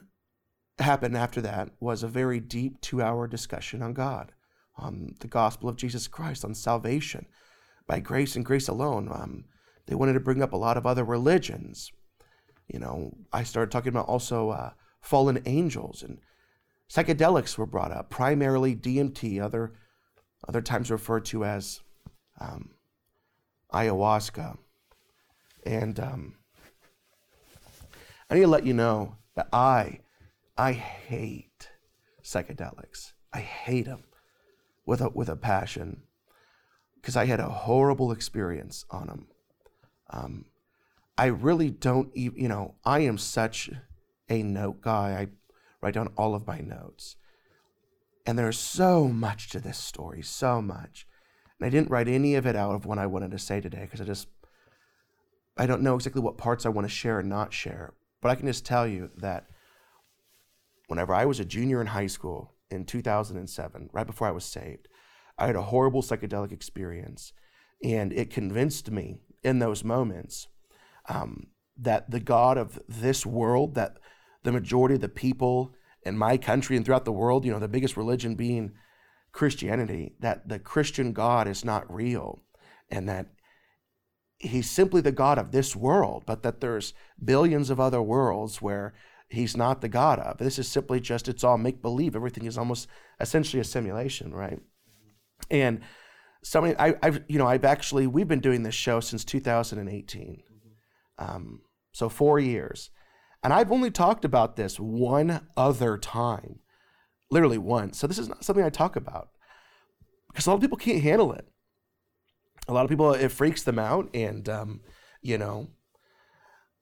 happened 0.80 1.18
after 1.18 1.42
that 1.42 1.70
was 1.80 2.04
a 2.04 2.08
very 2.08 2.40
deep 2.40 2.80
two 2.80 3.02
hour 3.02 3.28
discussion 3.28 3.82
on 3.82 3.94
god 3.94 4.32
on 4.80 5.16
the 5.20 5.28
gospel 5.28 5.70
of 5.70 5.76
Jesus 5.76 6.08
Christ, 6.08 6.44
on 6.44 6.56
salvation 6.56 7.28
by 7.88 8.00
grace 8.00 8.36
and 8.36 8.46
grace 8.46 8.68
alone. 8.68 9.10
Um, 9.12 9.46
they 9.88 9.96
wanted 9.96 10.14
to 10.14 10.20
bring 10.20 10.42
up 10.42 10.54
a 10.54 10.58
lot 10.58 10.78
of 10.78 10.86
other 10.86 11.04
religions. 11.04 11.92
You 12.68 12.80
know, 12.80 13.14
I 13.34 13.44
started 13.44 13.72
talking 13.72 13.90
about 13.90 14.08
also 14.08 14.50
uh, 14.50 14.72
fallen 15.02 15.42
angels 15.46 16.04
and 16.04 16.20
psychedelics 16.90 17.58
were 17.58 17.66
brought 17.66 17.92
up, 17.92 18.10
primarily 18.10 18.76
DMT, 18.76 19.42
other 19.42 19.74
other 20.48 20.62
times 20.62 20.92
referred 20.92 21.26
to 21.26 21.46
as 21.46 21.82
um, 22.40 22.72
ayahuasca. 23.74 24.58
And 25.66 26.00
um, 26.00 26.36
I 28.30 28.36
need 28.36 28.42
to 28.42 28.48
let 28.48 28.66
you 28.66 28.74
know 28.74 29.18
that 29.36 29.50
I 29.52 30.00
I 30.58 30.74
hate 30.74 31.70
psychedelics. 32.24 33.14
I 33.32 33.40
hate 33.40 33.86
them 33.86 34.04
with 34.86 35.02
a, 35.02 35.10
with 35.10 35.30
a 35.30 35.36
passion 35.36 36.04
because 36.96 37.16
I 37.16 37.26
had 37.26 37.40
a 37.40 37.48
horrible 37.48 38.12
experience 38.12 38.86
on 38.90 39.08
them. 39.08 39.28
Um, 40.10 40.46
I 41.18 41.28
really 41.28 41.70
don't 41.70 42.12
even, 42.16 42.38
you 42.40 42.48
know, 42.48 42.76
I 42.84 43.00
am 43.00 43.18
such 43.18 43.70
a 44.30 44.44
note 44.44 44.82
guy. 44.82 45.12
I 45.12 45.28
write 45.82 45.94
down 45.94 46.10
all 46.18 46.36
of 46.36 46.48
my 46.48 46.60
notes. 46.60 47.16
And 48.26 48.38
there's 48.38 48.60
so 48.60 49.08
much 49.08 49.50
to 49.50 49.60
this 49.60 49.78
story, 49.78 50.22
so 50.22 50.62
much. 50.62 51.08
And 51.60 51.66
I 51.66 51.70
didn't 51.70 51.90
write 51.90 52.08
any 52.08 52.36
of 52.36 52.46
it 52.46 52.56
out 52.56 52.76
of 52.76 52.86
what 52.86 53.00
I 53.00 53.06
wanted 53.06 53.32
to 53.32 53.40
say 53.40 53.60
today 53.62 53.82
because 53.82 54.02
I 54.02 54.06
just, 54.06 54.28
I 55.58 55.66
don't 55.66 55.82
know 55.82 55.96
exactly 55.96 56.22
what 56.22 56.38
parts 56.38 56.66
I 56.66 56.70
want 56.70 56.88
to 56.88 56.94
share 56.94 57.20
and 57.20 57.30
not 57.30 57.54
share. 57.54 57.94
But 58.22 58.30
I 58.30 58.36
can 58.36 58.48
just 58.48 58.66
tell 58.66 58.88
you 58.88 59.10
that 59.18 59.46
whenever 60.88 61.14
I 61.14 61.26
was 61.26 61.40
a 61.40 61.46
junior 61.46 61.82
in 61.82 61.88
high 61.88 62.08
school, 62.08 62.54
in 62.72 62.86
2007, 62.86 63.90
right 63.92 64.08
before 64.08 64.28
I 64.28 64.32
was 64.32 64.46
saved. 64.46 64.88
I 65.38 65.48
had 65.48 65.56
a 65.56 65.64
horrible 65.64 66.02
psychedelic 66.02 66.52
experience, 66.52 67.34
and 67.84 68.12
it 68.14 68.30
convinced 68.30 68.92
me 68.92 69.22
in 69.44 69.60
those 69.60 69.84
moments 69.84 70.48
um, 71.08 71.48
that 71.78 72.12
the 72.12 72.20
God 72.20 72.58
of 72.58 72.80
this 72.88 73.26
world, 73.26 73.76
that 73.76 73.98
the 74.44 74.52
majority 74.52 74.96
of 74.96 75.02
the 75.02 75.10
people 75.10 75.74
in 76.10 76.18
my 76.18 76.38
country 76.38 76.76
and 76.76 76.86
throughout 76.86 77.06
the 77.06 77.12
world, 77.12 77.46
you 77.46 77.52
know, 77.52 77.60
the 77.60 77.68
biggest 77.68 77.96
religion 77.96 78.36
being 78.36 78.74
Christianity, 79.32 80.16
that 80.20 80.50
the 80.50 80.60
Christian 80.60 81.14
God 81.14 81.48
is 81.48 81.64
not 81.64 81.92
real, 81.94 82.42
and 82.90 83.08
that 83.08 83.28
he's 84.40 84.70
simply 84.70 85.02
the 85.02 85.12
God 85.12 85.38
of 85.38 85.52
this 85.52 85.76
world, 85.76 86.24
but 86.26 86.44
that 86.44 86.60
there's 86.60 86.94
billions 87.24 87.70
of 87.70 87.80
other 87.80 88.02
worlds 88.02 88.62
where 88.62 88.94
he's 89.30 89.56
not 89.56 89.82
the 89.82 89.90
God 89.90 90.20
of. 90.20 90.38
This 90.38 90.58
is 90.58 90.68
simply 90.68 91.00
just, 91.00 91.28
it's 91.28 91.44
all 91.44 91.58
make 91.58 91.82
believe. 91.82 92.16
Everything 92.16 92.46
is 92.46 92.58
almost 92.58 92.88
essentially 93.20 93.60
a 93.60 93.66
simulation, 93.66 94.34
right? 94.34 94.60
And 95.52 95.82
somebody, 96.44 96.76
I, 96.78 96.96
have 97.04 97.24
you 97.28 97.38
know, 97.38 97.48
I've 97.48 97.66
actually, 97.66 98.08
we've 98.08 98.28
been 98.28 98.40
doing 98.40 98.64
this 98.64 98.76
show 98.76 99.00
since 99.00 99.24
2018. 99.24 100.44
Um, 101.20 101.62
so 101.92 102.10
four 102.10 102.40
years. 102.40 102.90
And 103.44 103.54
I've 103.54 103.72
only 103.72 103.92
talked 103.92 104.26
about 104.26 104.56
this 104.56 104.80
one 104.80 105.48
other 105.56 105.98
time, 105.98 106.60
literally 107.32 107.58
once. 107.58 107.98
So 107.98 108.08
this 108.08 108.20
is 108.20 108.30
not 108.30 108.44
something 108.44 108.66
I 108.66 108.70
talk 108.70 108.96
about 108.96 109.30
because 110.28 110.46
a 110.46 110.50
lot 110.50 110.56
of 110.56 110.62
people 110.62 110.78
can't 110.78 111.02
handle 111.02 111.32
it. 111.34 111.48
A 112.68 112.74
lot 112.74 112.84
of 112.84 112.90
people, 112.90 113.14
it 113.14 113.30
freaks 113.32 113.64
them 113.64 113.80
out. 113.80 114.10
And, 114.14 114.48
um, 114.50 114.82
you 115.22 115.38
know, 115.38 115.70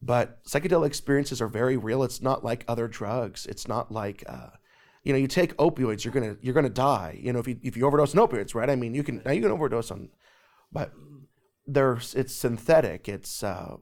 but 0.02 0.44
psychedelic 0.46 0.88
experiences 0.88 1.42
are 1.42 1.48
very 1.48 1.78
real. 1.78 2.04
It's 2.04 2.22
not 2.22 2.44
like 2.44 2.66
other 2.68 2.88
drugs. 2.88 3.46
It's 3.46 3.68
not 3.68 3.92
like, 3.92 4.24
uh, 4.28 4.50
you 5.04 5.14
know, 5.14 5.20
you 5.20 5.28
take 5.28 5.56
opioids, 5.56 6.04
you're 6.04 6.14
gonna 6.14 6.36
you're 6.42 6.54
gonna 6.54 6.70
die. 6.70 7.18
You 7.22 7.32
know, 7.32 7.40
if 7.40 7.48
you 7.48 7.58
if 7.64 7.78
you 7.78 7.86
overdose 7.86 8.14
on 8.14 8.28
opioids, 8.28 8.54
right? 8.54 8.70
I 8.70 8.76
mean, 8.76 8.94
you 8.94 9.04
can 9.04 9.22
now 9.26 9.32
you 9.32 9.42
can 9.42 9.52
overdose 9.52 9.90
on, 9.90 10.10
but 10.70 10.92
there's 11.66 12.14
it's 12.14 12.36
synthetic. 12.36 13.08
It's 13.08 13.42
uh, 13.42 13.78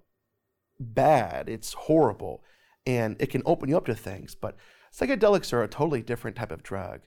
bad, 0.80 1.50
it's 1.50 1.74
horrible, 1.74 2.44
and 2.86 3.16
it 3.20 3.28
can 3.28 3.42
open 3.46 3.70
you 3.70 3.78
up 3.78 3.86
to 3.86 3.96
things. 3.96 4.36
But 4.36 4.56
psychedelics 4.94 5.54
are 5.54 5.64
a 5.64 5.68
totally 5.68 6.02
different 6.02 6.38
type 6.38 6.52
of 6.52 6.64
drug. 6.64 7.02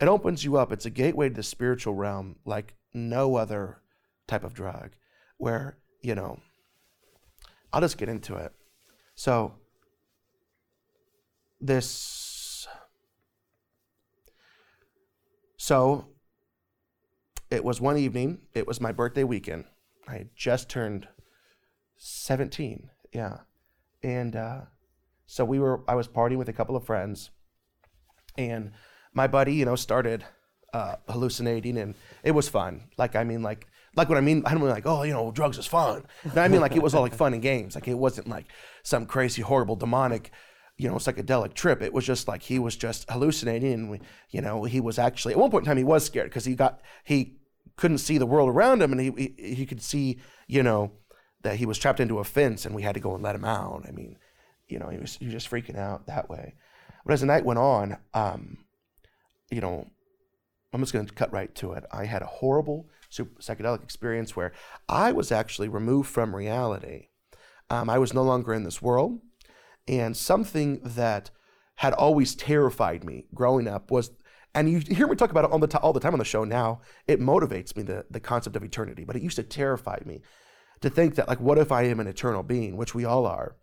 It 0.00 0.08
opens 0.08 0.44
you 0.44 0.56
up. 0.56 0.72
It's 0.72 0.86
a 0.86 0.90
gateway 0.90 1.28
to 1.28 1.34
the 1.34 1.42
spiritual 1.42 1.94
realm 1.94 2.36
like 2.44 2.74
no 2.92 3.36
other 3.36 3.80
type 4.26 4.44
of 4.44 4.54
drug, 4.54 4.90
where, 5.38 5.78
you 6.02 6.14
know, 6.14 6.40
I'll 7.72 7.80
just 7.80 7.98
get 7.98 8.08
into 8.08 8.36
it. 8.36 8.52
So, 9.14 9.54
this. 11.60 12.66
So, 15.56 16.08
it 17.50 17.64
was 17.64 17.80
one 17.80 17.96
evening. 17.96 18.38
It 18.52 18.66
was 18.66 18.80
my 18.80 18.92
birthday 18.92 19.24
weekend. 19.24 19.64
I 20.06 20.18
had 20.18 20.30
just 20.36 20.68
turned 20.68 21.08
17. 21.96 22.90
Yeah. 23.12 23.38
And 24.02 24.36
uh, 24.36 24.62
so 25.26 25.44
we 25.44 25.58
were, 25.58 25.82
I 25.88 25.94
was 25.94 26.08
partying 26.08 26.36
with 26.36 26.48
a 26.48 26.52
couple 26.52 26.76
of 26.76 26.84
friends. 26.84 27.30
And 28.36 28.72
my 29.12 29.26
buddy, 29.26 29.54
you 29.54 29.64
know, 29.64 29.76
started 29.76 30.24
uh, 30.72 30.96
hallucinating 31.08 31.78
and 31.78 31.94
it 32.22 32.32
was 32.32 32.48
fun. 32.48 32.88
Like, 32.98 33.16
I 33.16 33.24
mean, 33.24 33.42
like, 33.42 33.66
like 33.96 34.08
what 34.08 34.18
I 34.18 34.22
mean, 34.22 34.42
I 34.44 34.50
don't 34.50 34.60
mean 34.60 34.70
like, 34.70 34.86
oh, 34.86 35.02
you 35.02 35.12
know, 35.12 35.30
drugs 35.30 35.58
is 35.58 35.66
fun. 35.66 36.04
No, 36.34 36.42
I 36.42 36.48
mean 36.48 36.60
like 36.60 36.74
it 36.74 36.82
was 36.82 36.94
all 36.94 37.02
like 37.02 37.14
fun 37.14 37.32
and 37.32 37.42
games. 37.42 37.74
Like 37.74 37.86
it 37.86 37.94
wasn't 37.94 38.28
like 38.28 38.46
some 38.82 39.06
crazy, 39.06 39.42
horrible, 39.42 39.76
demonic, 39.76 40.32
you 40.76 40.88
know, 40.88 40.96
psychedelic 40.96 41.54
trip. 41.54 41.80
It 41.82 41.92
was 41.92 42.04
just 42.04 42.26
like 42.26 42.42
he 42.42 42.58
was 42.58 42.76
just 42.76 43.08
hallucinating, 43.08 43.72
and 43.72 43.90
we, 43.90 44.00
you 44.30 44.40
know, 44.40 44.64
he 44.64 44.80
was 44.80 44.98
actually 44.98 45.34
at 45.34 45.38
one 45.38 45.50
point 45.50 45.62
in 45.62 45.66
time 45.66 45.76
he 45.76 45.84
was 45.84 46.04
scared 46.04 46.28
because 46.28 46.44
he 46.44 46.54
got 46.54 46.80
he 47.04 47.36
couldn't 47.76 47.98
see 47.98 48.18
the 48.18 48.26
world 48.26 48.48
around 48.48 48.82
him, 48.82 48.92
and 48.92 49.00
he, 49.00 49.12
he 49.16 49.54
he 49.54 49.66
could 49.66 49.82
see, 49.82 50.18
you 50.48 50.62
know, 50.62 50.92
that 51.42 51.56
he 51.56 51.66
was 51.66 51.78
trapped 51.78 52.00
into 52.00 52.18
a 52.18 52.24
fence, 52.24 52.66
and 52.66 52.74
we 52.74 52.82
had 52.82 52.94
to 52.94 53.00
go 53.00 53.14
and 53.14 53.22
let 53.22 53.36
him 53.36 53.44
out. 53.44 53.84
I 53.86 53.92
mean, 53.92 54.16
you 54.68 54.78
know, 54.78 54.88
he 54.88 54.98
was 54.98 55.16
he 55.16 55.26
was 55.26 55.34
just 55.34 55.50
freaking 55.50 55.78
out 55.78 56.06
that 56.06 56.28
way. 56.28 56.54
But 57.04 57.12
as 57.12 57.20
the 57.20 57.26
night 57.26 57.44
went 57.44 57.58
on, 57.58 57.98
um, 58.14 58.58
you 59.50 59.60
know, 59.60 59.86
I'm 60.72 60.80
just 60.80 60.92
going 60.92 61.06
to 61.06 61.14
cut 61.14 61.32
right 61.32 61.54
to 61.56 61.72
it. 61.72 61.84
I 61.92 62.04
had 62.06 62.22
a 62.22 62.26
horrible 62.26 62.88
psychedelic 63.12 63.82
experience 63.82 64.34
where 64.34 64.52
I 64.88 65.12
was 65.12 65.30
actually 65.30 65.68
removed 65.68 66.10
from 66.10 66.34
reality. 66.34 67.08
Um, 67.70 67.88
I 67.88 67.98
was 67.98 68.12
no 68.12 68.22
longer 68.22 68.52
in 68.52 68.64
this 68.64 68.82
world. 68.82 69.20
And 69.86 70.16
something 70.16 70.80
that 70.82 71.30
had 71.76 71.92
always 71.92 72.34
terrified 72.34 73.04
me 73.04 73.26
growing 73.34 73.68
up 73.68 73.90
was, 73.90 74.10
and 74.54 74.70
you 74.70 74.78
hear 74.78 75.06
me 75.06 75.16
talk 75.16 75.30
about 75.30 75.44
it 75.44 75.50
all 75.50 75.58
the, 75.58 75.66
t- 75.66 75.78
all 75.78 75.92
the 75.92 76.00
time 76.00 76.12
on 76.14 76.18
the 76.18 76.24
show 76.24 76.44
now, 76.44 76.80
it 77.06 77.20
motivates 77.20 77.76
me, 77.76 77.82
the, 77.82 78.06
the 78.10 78.20
concept 78.20 78.56
of 78.56 78.64
eternity, 78.64 79.04
but 79.04 79.16
it 79.16 79.22
used 79.22 79.36
to 79.36 79.42
terrify 79.42 79.98
me 80.04 80.22
to 80.80 80.90
think 80.90 81.16
that, 81.16 81.28
like, 81.28 81.40
what 81.40 81.58
if 81.58 81.70
I 81.70 81.82
am 81.82 82.00
an 82.00 82.06
eternal 82.06 82.42
being, 82.42 82.76
which 82.76 82.94
we 82.94 83.04
all 83.04 83.26
are? 83.26 83.56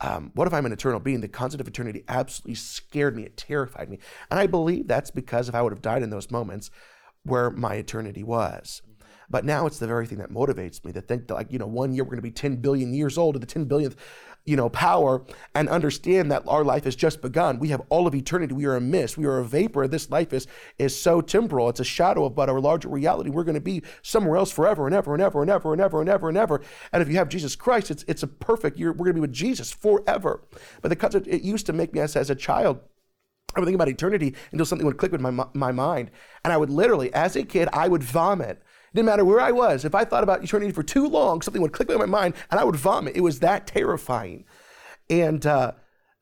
Um, 0.00 0.30
what 0.34 0.46
if 0.46 0.52
I'm 0.52 0.66
an 0.66 0.72
eternal 0.72 1.00
being? 1.00 1.20
The 1.20 1.28
concept 1.28 1.60
of 1.60 1.68
eternity 1.68 2.04
absolutely 2.08 2.54
scared 2.54 3.16
me. 3.16 3.24
It 3.24 3.36
terrified 3.36 3.88
me. 3.88 3.98
And 4.30 4.38
I 4.38 4.46
believe 4.46 4.86
that's 4.86 5.10
because 5.10 5.48
if 5.48 5.54
I 5.54 5.62
would 5.62 5.72
have 5.72 5.82
died 5.82 6.02
in 6.02 6.10
those 6.10 6.30
moments 6.30 6.70
where 7.22 7.50
my 7.50 7.74
eternity 7.74 8.22
was. 8.22 8.82
But 9.28 9.44
now 9.44 9.66
it's 9.66 9.78
the 9.78 9.86
very 9.86 10.06
thing 10.06 10.18
that 10.18 10.30
motivates 10.30 10.84
me 10.84 10.92
to 10.92 11.00
think 11.00 11.28
that, 11.28 11.34
like, 11.34 11.52
you 11.52 11.58
know, 11.58 11.66
one 11.66 11.92
year 11.92 12.04
we're 12.04 12.10
going 12.10 12.18
to 12.18 12.22
be 12.22 12.30
10 12.30 12.56
billion 12.56 12.94
years 12.94 13.18
old, 13.18 13.34
to 13.34 13.38
the 13.38 13.46
10 13.46 13.64
billionth, 13.64 13.96
you 14.44 14.56
know, 14.56 14.68
power, 14.68 15.22
and 15.54 15.68
understand 15.68 16.30
that 16.30 16.44
our 16.46 16.64
life 16.64 16.84
has 16.84 16.94
just 16.94 17.20
begun. 17.20 17.58
We 17.58 17.68
have 17.68 17.82
all 17.88 18.06
of 18.06 18.14
eternity. 18.14 18.54
We 18.54 18.64
are 18.66 18.76
a 18.76 18.80
mist. 18.80 19.18
We 19.18 19.26
are 19.26 19.38
a 19.38 19.44
vapor. 19.44 19.88
This 19.88 20.08
life 20.08 20.32
is 20.32 20.46
is 20.78 20.98
so 20.98 21.20
temporal. 21.20 21.68
It's 21.68 21.80
a 21.80 21.84
shadow 21.84 22.24
of 22.24 22.36
but 22.36 22.48
our 22.48 22.60
larger 22.60 22.88
reality. 22.88 23.28
We're 23.28 23.44
going 23.44 23.56
to 23.56 23.60
be 23.60 23.82
somewhere 24.02 24.36
else 24.36 24.52
forever 24.52 24.86
and 24.86 24.94
ever 24.94 25.12
and 25.12 25.22
ever 25.22 25.42
and 25.42 25.50
ever 25.50 25.72
and 25.72 25.82
ever 25.82 26.00
and 26.00 26.08
ever 26.08 26.28
and 26.28 26.38
ever. 26.38 26.62
And 26.92 27.02
if 27.02 27.08
you 27.08 27.16
have 27.16 27.28
Jesus 27.28 27.56
Christ, 27.56 27.90
it's 27.90 28.04
it's 28.06 28.22
a 28.22 28.28
perfect. 28.28 28.78
We're 28.78 28.92
going 28.92 29.08
to 29.08 29.14
be 29.14 29.20
with 29.20 29.32
Jesus 29.32 29.72
forever. 29.72 30.44
But 30.80 30.88
the 30.88 30.96
concept 30.96 31.26
it 31.26 31.42
used 31.42 31.66
to 31.66 31.72
make 31.72 31.92
me 31.92 32.00
as, 32.00 32.14
as 32.14 32.30
a 32.30 32.36
child. 32.36 32.80
I 33.56 33.60
would 33.60 33.66
think 33.66 33.74
about 33.74 33.88
eternity 33.88 34.34
until 34.52 34.66
something 34.66 34.86
would 34.86 34.98
click 34.98 35.12
with 35.12 35.20
my, 35.22 35.30
my 35.54 35.72
mind. 35.72 36.10
And 36.44 36.52
I 36.52 36.58
would 36.58 36.68
literally, 36.68 37.12
as 37.14 37.36
a 37.36 37.42
kid, 37.42 37.70
I 37.72 37.88
would 37.88 38.02
vomit 38.02 38.62
didn't 38.96 39.06
matter 39.06 39.24
where 39.24 39.40
I 39.40 39.52
was. 39.52 39.84
If 39.84 39.94
I 39.94 40.04
thought 40.04 40.24
about 40.24 40.42
eternity 40.42 40.72
for 40.72 40.82
too 40.82 41.06
long, 41.06 41.42
something 41.42 41.62
would 41.62 41.72
click 41.72 41.90
in 41.90 41.98
my 41.98 42.06
mind 42.06 42.34
and 42.50 42.58
I 42.58 42.64
would 42.64 42.76
vomit. 42.76 43.16
It 43.16 43.20
was 43.20 43.40
that 43.40 43.66
terrifying. 43.66 44.44
And 45.08 45.46
uh, 45.46 45.72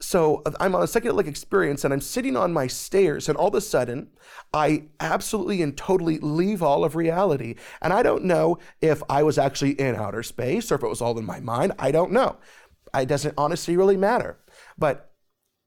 so 0.01 0.43
I'm 0.61 0.75
on 0.75 0.83
a 0.83 0.87
psychedelic 0.87 1.27
experience 1.27 1.85
and 1.85 1.95
I'm 1.95 2.01
sitting 2.01 2.37
on 2.37 2.53
my 2.53 2.67
stairs, 2.67 3.29
and 3.29 3.39
all 3.39 3.49
of 3.49 3.55
a 3.55 3.61
sudden, 3.61 4.09
I 4.53 4.85
absolutely 5.01 5.63
and 5.63 5.77
totally 5.77 6.19
leave 6.19 6.63
all 6.63 6.85
of 6.85 6.95
reality. 6.95 7.55
And 7.81 7.93
I 7.93 8.03
don't 8.03 8.25
know 8.25 8.59
if 8.81 9.03
I 9.09 9.23
was 9.23 9.39
actually 9.39 9.73
in 9.73 9.95
outer 9.95 10.23
space 10.23 10.71
or 10.71 10.75
if 10.75 10.83
it 10.83 10.89
was 10.89 11.01
all 11.01 11.19
in 11.19 11.25
my 11.25 11.41
mind. 11.41 11.73
I 11.79 11.91
don't 11.91 12.13
know. 12.13 12.37
It 12.95 13.07
doesn't 13.07 13.35
honestly 13.39 13.77
really 13.77 13.97
matter. 13.97 14.39
But 14.77 15.14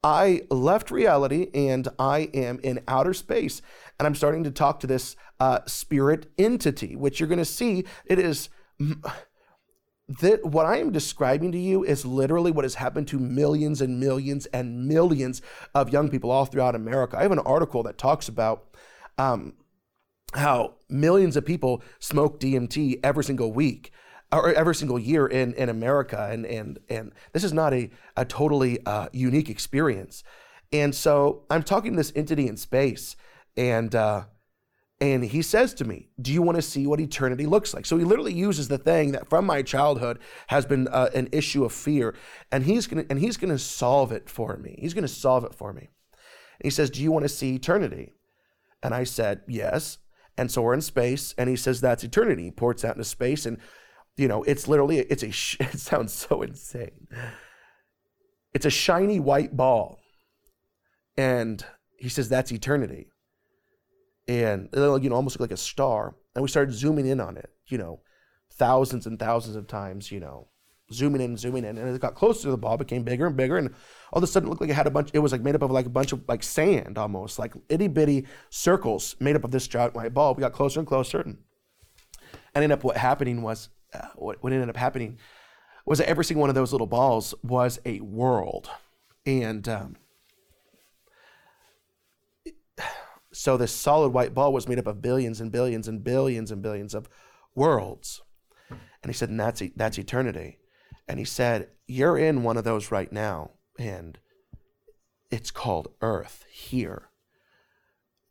I 0.02 0.42
left 0.50 0.90
reality 0.90 1.48
and 1.54 1.88
I 1.98 2.30
am 2.32 2.60
in 2.62 2.80
outer 2.86 3.14
space 3.14 3.60
and 3.98 4.06
I'm 4.06 4.14
starting 4.14 4.44
to 4.44 4.50
talk 4.50 4.80
to 4.80 4.86
this 4.86 5.16
uh, 5.40 5.60
spirit 5.66 6.30
entity, 6.38 6.94
which 6.94 7.18
you're 7.18 7.28
going 7.28 7.38
to 7.38 7.44
see. 7.44 7.84
It 8.04 8.18
is 8.18 8.48
that 10.20 10.44
what 10.44 10.66
I 10.66 10.78
am 10.78 10.92
describing 10.92 11.52
to 11.52 11.58
you 11.58 11.84
is 11.84 12.06
literally 12.06 12.50
what 12.50 12.64
has 12.64 12.76
happened 12.76 13.08
to 13.08 13.18
millions 13.18 13.80
and 13.80 14.00
millions 14.00 14.46
and 14.46 14.86
millions 14.86 15.42
of 15.74 15.92
young 15.92 16.08
people 16.08 16.30
all 16.30 16.46
throughout 16.46 16.74
America. 16.74 17.18
I 17.18 17.22
have 17.22 17.32
an 17.32 17.40
article 17.40 17.82
that 17.82 17.98
talks 17.98 18.28
about 18.28 18.64
um, 19.18 19.54
how 20.32 20.76
millions 20.88 21.36
of 21.36 21.44
people 21.44 21.82
smoke 21.98 22.40
DMT 22.40 23.00
every 23.02 23.24
single 23.24 23.52
week 23.52 23.92
or 24.30 24.52
every 24.52 24.74
single 24.74 24.98
year 24.98 25.26
in, 25.26 25.54
in 25.54 25.68
America. 25.68 26.28
And, 26.30 26.44
and, 26.46 26.78
and 26.88 27.12
this 27.32 27.44
is 27.44 27.52
not 27.52 27.72
a, 27.72 27.90
a 28.16 28.24
totally 28.24 28.84
uh, 28.84 29.08
unique 29.12 29.48
experience. 29.48 30.22
And 30.72 30.94
so 30.94 31.44
I'm 31.50 31.62
talking 31.62 31.92
to 31.92 31.96
this 31.96 32.12
entity 32.14 32.46
in 32.46 32.56
space, 32.56 33.16
and 33.56 33.94
uh, 33.94 34.24
and 35.00 35.24
he 35.24 35.42
says 35.42 35.72
to 35.74 35.84
me, 35.84 36.08
"Do 36.20 36.32
you 36.32 36.42
want 36.42 36.56
to 36.56 36.62
see 36.62 36.86
what 36.86 37.00
eternity 37.00 37.46
looks 37.46 37.72
like?" 37.72 37.86
So 37.86 37.96
he 37.96 38.04
literally 38.04 38.34
uses 38.34 38.68
the 38.68 38.78
thing 38.78 39.12
that 39.12 39.30
from 39.30 39.46
my 39.46 39.62
childhood 39.62 40.18
has 40.48 40.66
been 40.66 40.88
uh, 40.88 41.08
an 41.14 41.28
issue 41.32 41.64
of 41.64 41.72
fear, 41.72 42.14
and 42.52 42.64
he's 42.64 42.86
gonna 42.86 43.04
and 43.08 43.18
he's 43.18 43.36
gonna 43.36 43.58
solve 43.58 44.12
it 44.12 44.28
for 44.28 44.56
me. 44.58 44.76
He's 44.78 44.94
gonna 44.94 45.08
solve 45.08 45.44
it 45.44 45.54
for 45.54 45.72
me. 45.72 45.88
And 46.60 46.64
he 46.64 46.70
says, 46.70 46.90
"Do 46.90 47.02
you 47.02 47.12
want 47.12 47.24
to 47.24 47.30
see 47.30 47.54
eternity?" 47.54 48.12
And 48.82 48.94
I 48.94 49.04
said, 49.04 49.40
"Yes." 49.48 49.98
And 50.36 50.50
so 50.50 50.62
we're 50.62 50.74
in 50.74 50.82
space, 50.82 51.34
and 51.38 51.48
he 51.48 51.56
says, 51.56 51.80
"That's 51.80 52.04
eternity." 52.04 52.44
He 52.44 52.50
ports 52.50 52.84
out 52.84 52.96
into 52.96 53.04
space, 53.04 53.46
and 53.46 53.58
you 54.18 54.28
know, 54.28 54.42
it's 54.42 54.68
literally 54.68 54.98
it's 54.98 55.22
a. 55.22 55.28
It 55.72 55.78
sounds 55.78 56.12
so 56.12 56.42
insane. 56.42 57.08
It's 58.52 58.66
a 58.66 58.70
shiny 58.70 59.20
white 59.20 59.56
ball, 59.56 60.00
and 61.16 61.64
he 61.98 62.08
says 62.08 62.28
that's 62.28 62.52
eternity 62.52 63.08
and 64.28 64.68
it'll, 64.72 65.02
you 65.02 65.08
know, 65.08 65.16
almost 65.16 65.36
look 65.36 65.50
like 65.50 65.58
a 65.58 65.60
star. 65.60 66.14
And 66.34 66.42
we 66.42 66.48
started 66.48 66.74
zooming 66.74 67.06
in 67.06 67.20
on 67.20 67.36
it, 67.36 67.50
you 67.66 67.78
know, 67.78 68.00
thousands 68.52 69.06
and 69.06 69.18
thousands 69.18 69.56
of 69.56 69.66
times, 69.66 70.12
you 70.12 70.20
know, 70.20 70.48
zooming 70.92 71.22
in, 71.22 71.36
zooming 71.36 71.64
in. 71.64 71.78
And 71.78 71.88
as 71.88 71.96
it 71.96 72.02
got 72.02 72.14
closer 72.14 72.42
to 72.42 72.50
the 72.50 72.58
ball, 72.58 72.76
became 72.76 73.02
bigger 73.02 73.26
and 73.26 73.36
bigger. 73.36 73.56
And 73.56 73.70
all 74.12 74.18
of 74.18 74.22
a 74.22 74.26
sudden 74.26 74.46
it 74.46 74.50
looked 74.50 74.60
like 74.60 74.70
it 74.70 74.74
had 74.74 74.86
a 74.86 74.90
bunch, 74.90 75.10
it 75.14 75.18
was 75.18 75.32
like 75.32 75.40
made 75.40 75.54
up 75.54 75.62
of 75.62 75.70
like 75.70 75.86
a 75.86 75.90
bunch 75.90 76.12
of 76.12 76.22
like 76.28 76.42
sand 76.42 76.98
almost, 76.98 77.38
like 77.38 77.54
itty 77.68 77.88
bitty 77.88 78.26
circles 78.50 79.16
made 79.18 79.34
up 79.34 79.44
of 79.44 79.50
this 79.50 79.66
giant 79.66 79.94
white 79.94 80.12
ball. 80.12 80.34
We 80.34 80.42
got 80.42 80.52
closer 80.52 80.78
and 80.78 80.86
closer. 80.86 81.20
And, 81.20 81.38
and 82.54 82.62
ended 82.64 82.78
up 82.78 82.84
what 82.84 82.98
happening 82.98 83.42
was, 83.42 83.70
uh, 83.94 84.08
what, 84.16 84.42
what 84.42 84.52
ended 84.52 84.68
up 84.68 84.76
happening 84.76 85.18
was 85.86 85.98
that 85.98 86.08
every 86.08 86.24
single 86.24 86.40
one 86.40 86.50
of 86.50 86.54
those 86.54 86.72
little 86.72 86.86
balls 86.86 87.34
was 87.42 87.78
a 87.84 88.00
world. 88.00 88.70
And, 89.26 89.68
um, 89.68 89.96
So 93.30 93.56
this 93.56 93.72
solid 93.72 94.08
white 94.08 94.34
ball 94.34 94.52
was 94.52 94.66
made 94.66 94.80
up 94.80 94.88
of 94.88 95.00
billions 95.00 95.40
and 95.40 95.52
billions 95.52 95.86
and 95.86 96.02
billions 96.02 96.50
and 96.50 96.60
billions 96.60 96.92
of 96.92 97.08
worlds. 97.54 98.20
And 98.68 98.80
he 99.06 99.12
said, 99.12 99.28
and 99.28 99.38
that's, 99.38 99.62
that's 99.76 99.98
eternity. 99.98 100.58
And 101.06 101.20
he 101.20 101.24
said, 101.24 101.68
you're 101.86 102.18
in 102.18 102.42
one 102.42 102.56
of 102.56 102.64
those 102.64 102.90
right 102.90 103.12
now. 103.12 103.52
And 103.78 104.18
it's 105.30 105.52
called 105.52 105.92
earth 106.00 106.44
here. 106.50 107.10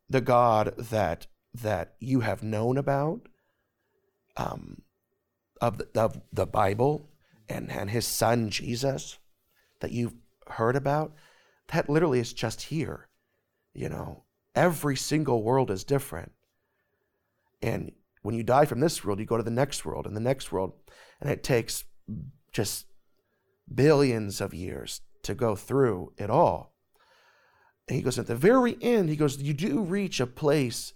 The 0.10 0.20
God 0.20 0.74
that, 0.78 1.28
that 1.54 1.94
you 2.00 2.20
have 2.22 2.44
known 2.44 2.78
about, 2.78 3.22
um, 4.36 4.82
of 5.62 5.78
the, 5.78 5.88
of 5.96 6.22
the 6.32 6.46
Bible 6.46 7.10
and, 7.50 7.72
and 7.72 7.90
his 7.90 8.06
son 8.06 8.50
Jesus 8.50 9.18
that 9.80 9.92
you've 9.92 10.16
heard 10.48 10.76
about, 10.76 11.14
that 11.70 11.90
literally 11.90 12.20
is 12.20 12.34
just 12.34 12.64
here, 12.64 13.08
you 13.74 13.90
know. 13.90 14.24
Every 14.56 14.96
single 14.96 15.44
world 15.44 15.70
is 15.70 15.84
different. 15.84 16.32
And 17.62 17.92
when 18.24 18.34
you 18.34 18.44
die 18.44 18.66
from 18.66 18.80
this 18.80 19.06
world, 19.06 19.20
you 19.20 19.26
go 19.26 19.38
to 19.38 19.44
the 19.44 19.52
next 19.52 19.86
world 19.86 20.08
and 20.08 20.16
the 20.16 20.22
next 20.22 20.52
world. 20.52 20.74
And 21.22 21.30
it 21.30 21.44
takes 21.44 21.84
just 22.52 22.88
billions 23.74 24.42
of 24.42 24.54
years 24.54 25.02
to 25.24 25.36
go 25.36 25.56
through 25.56 26.14
it 26.18 26.30
all. 26.30 26.74
And 27.88 27.96
he 27.96 28.02
goes, 28.02 28.18
at 28.18 28.28
the 28.28 28.36
very 28.36 28.78
end, 28.82 29.10
he 29.10 29.16
goes, 29.16 29.42
you 29.42 29.54
do 29.54 29.82
reach 29.82 30.20
a 30.20 30.28
place 30.28 30.94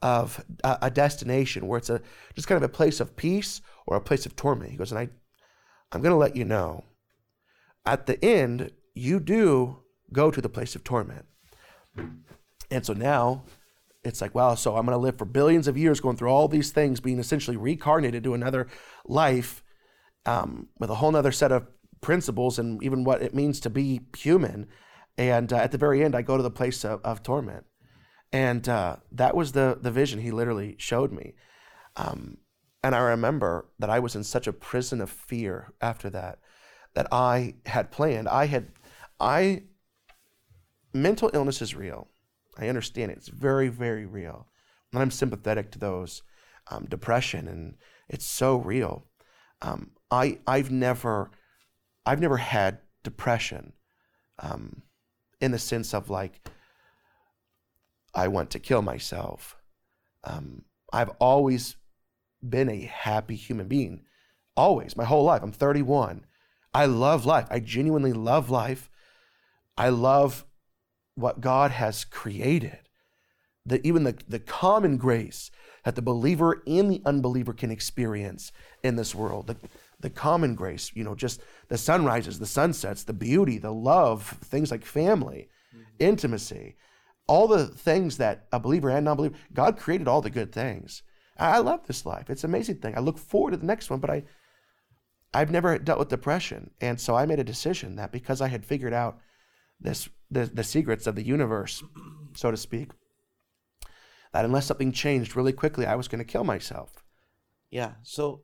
of 0.00 0.44
a, 0.62 0.90
destination 0.90 1.66
where 1.66 1.78
it's 1.78 1.90
a 1.90 2.00
just 2.34 2.46
kind 2.46 2.56
of 2.56 2.62
a 2.62 2.72
place 2.72 3.00
of 3.00 3.16
peace 3.16 3.60
or 3.86 3.96
a 3.96 4.00
place 4.00 4.26
of 4.26 4.36
torment. 4.36 4.70
He 4.70 4.76
goes, 4.76 4.92
and 4.92 4.98
I, 4.98 5.08
I'm 5.90 6.02
going 6.02 6.12
to 6.12 6.16
let 6.16 6.36
you 6.36 6.44
know 6.44 6.84
at 7.84 8.06
the 8.06 8.22
end, 8.24 8.70
you 8.94 9.18
do 9.18 9.78
go 10.12 10.30
to 10.30 10.40
the 10.40 10.48
place 10.48 10.74
of 10.74 10.84
torment. 10.84 11.24
And 12.70 12.84
so 12.84 12.92
now 12.92 13.44
it's 14.04 14.20
like, 14.20 14.34
wow, 14.34 14.54
so 14.54 14.76
I'm 14.76 14.86
going 14.86 14.96
to 14.96 15.02
live 15.02 15.18
for 15.18 15.24
billions 15.24 15.66
of 15.68 15.78
years 15.78 16.00
going 16.00 16.16
through 16.16 16.28
all 16.28 16.48
these 16.48 16.70
things, 16.70 17.00
being 17.00 17.18
essentially 17.18 17.56
reincarnated 17.56 18.24
to 18.24 18.34
another 18.34 18.68
life 19.06 19.62
um, 20.26 20.68
with 20.78 20.90
a 20.90 20.96
whole 20.96 21.16
other 21.16 21.32
set 21.32 21.50
of 21.50 21.66
principles 22.00 22.58
and 22.58 22.82
even 22.82 23.04
what 23.04 23.22
it 23.22 23.34
means 23.34 23.58
to 23.60 23.70
be 23.70 24.00
human. 24.16 24.66
And 25.16 25.52
uh, 25.52 25.56
at 25.56 25.72
the 25.72 25.78
very 25.78 26.04
end, 26.04 26.14
I 26.14 26.22
go 26.22 26.36
to 26.36 26.42
the 26.42 26.50
place 26.50 26.84
of, 26.84 27.00
of 27.04 27.22
torment. 27.22 27.64
And 28.32 28.68
uh, 28.68 28.96
that 29.12 29.34
was 29.34 29.52
the, 29.52 29.78
the 29.80 29.90
vision 29.90 30.20
he 30.20 30.30
literally 30.30 30.76
showed 30.78 31.12
me. 31.12 31.34
Um, 31.96 32.38
and 32.82 32.94
I 32.94 33.00
remember 33.00 33.66
that 33.78 33.90
I 33.90 33.98
was 33.98 34.14
in 34.14 34.24
such 34.24 34.46
a 34.46 34.52
prison 34.52 35.00
of 35.00 35.10
fear 35.10 35.72
after 35.80 36.10
that, 36.10 36.38
that 36.94 37.08
I 37.12 37.54
had 37.66 37.90
planned. 37.90 38.28
I 38.28 38.46
had, 38.46 38.68
I, 39.18 39.62
mental 40.92 41.30
illness 41.32 41.62
is 41.62 41.74
real. 41.74 42.08
I 42.58 42.68
understand 42.68 43.10
it. 43.10 43.18
It's 43.18 43.28
very, 43.28 43.68
very 43.68 44.06
real. 44.06 44.46
And 44.92 45.02
I'm 45.02 45.10
sympathetic 45.10 45.70
to 45.72 45.78
those. 45.78 46.22
Um, 46.70 46.84
depression, 46.84 47.48
and 47.48 47.76
it's 48.10 48.26
so 48.26 48.56
real. 48.56 49.06
Um, 49.62 49.92
I, 50.10 50.38
I've 50.46 50.70
never, 50.70 51.30
I've 52.04 52.20
never 52.20 52.36
had 52.36 52.80
depression, 53.02 53.72
um, 54.38 54.82
in 55.40 55.50
the 55.50 55.58
sense 55.58 55.94
of 55.94 56.10
like, 56.10 56.46
I 58.18 58.26
want 58.26 58.50
to 58.50 58.58
kill 58.58 58.82
myself. 58.82 59.56
Um, 60.24 60.64
I've 60.92 61.10
always 61.20 61.76
been 62.42 62.68
a 62.68 62.80
happy 62.80 63.36
human 63.36 63.68
being, 63.68 64.02
always, 64.56 64.96
my 64.96 65.04
whole 65.04 65.22
life. 65.22 65.40
I'm 65.40 65.52
31. 65.52 66.26
I 66.74 66.86
love 66.86 67.24
life. 67.24 67.46
I 67.48 67.60
genuinely 67.60 68.12
love 68.12 68.50
life. 68.50 68.90
I 69.76 69.90
love 69.90 70.44
what 71.14 71.40
God 71.40 71.70
has 71.70 72.04
created. 72.04 72.80
That 73.64 73.86
even 73.86 74.02
the, 74.02 74.16
the 74.26 74.40
common 74.40 74.96
grace 74.96 75.52
that 75.84 75.94
the 75.94 76.02
believer 76.02 76.60
and 76.66 76.90
the 76.90 77.02
unbeliever 77.06 77.52
can 77.52 77.70
experience 77.70 78.50
in 78.82 78.96
this 78.96 79.14
world. 79.14 79.46
The, 79.46 79.56
the 80.00 80.10
common 80.10 80.56
grace, 80.56 80.90
you 80.92 81.04
know, 81.04 81.14
just 81.14 81.40
the 81.68 81.78
sunrises, 81.78 82.40
the 82.40 82.46
sunsets, 82.46 83.04
the 83.04 83.12
beauty, 83.12 83.58
the 83.58 83.72
love, 83.72 84.26
things 84.42 84.72
like 84.72 84.84
family, 84.84 85.48
mm-hmm. 85.72 85.84
intimacy, 86.00 86.74
all 87.28 87.46
the 87.46 87.66
things 87.66 88.16
that 88.16 88.46
a 88.52 88.58
believer 88.58 88.88
and 88.90 89.04
non 89.04 89.16
believer, 89.16 89.36
God 89.52 89.76
created 89.76 90.08
all 90.08 90.20
the 90.20 90.30
good 90.30 90.50
things. 90.50 91.02
I 91.38 91.58
love 91.58 91.86
this 91.86 92.04
life. 92.04 92.30
It's 92.30 92.42
an 92.42 92.50
amazing 92.50 92.78
thing. 92.78 92.96
I 92.96 93.00
look 93.00 93.18
forward 93.18 93.52
to 93.52 93.58
the 93.58 93.66
next 93.66 93.90
one, 93.90 94.00
but 94.00 94.10
I, 94.10 94.24
I've 95.32 95.52
never 95.52 95.78
dealt 95.78 96.00
with 96.00 96.08
depression. 96.08 96.70
And 96.80 97.00
so 97.00 97.14
I 97.14 97.26
made 97.26 97.38
a 97.38 97.44
decision 97.44 97.94
that 97.96 98.10
because 98.10 98.40
I 98.40 98.48
had 98.48 98.64
figured 98.64 98.92
out 98.92 99.20
this, 99.78 100.08
the, 100.30 100.46
the 100.46 100.64
secrets 100.64 101.06
of 101.06 101.14
the 101.14 101.22
universe, 101.22 101.84
so 102.34 102.50
to 102.50 102.56
speak, 102.56 102.90
that 104.32 104.44
unless 104.44 104.66
something 104.66 104.90
changed 104.90 105.36
really 105.36 105.52
quickly, 105.52 105.86
I 105.86 105.94
was 105.94 106.08
going 106.08 106.18
to 106.18 106.24
kill 106.24 106.44
myself. 106.44 107.04
Yeah. 107.70 107.92
So 108.02 108.42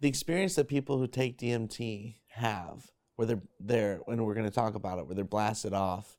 the 0.00 0.08
experience 0.08 0.54
that 0.54 0.68
people 0.68 0.98
who 0.98 1.08
take 1.08 1.38
DMT 1.38 2.16
have, 2.28 2.92
where 3.16 3.26
they're 3.26 3.42
there, 3.58 4.00
and 4.06 4.24
we're 4.24 4.34
going 4.34 4.46
to 4.46 4.52
talk 4.52 4.76
about 4.76 4.98
it, 5.00 5.06
where 5.06 5.16
they're 5.16 5.24
blasted 5.24 5.72
off 5.72 6.17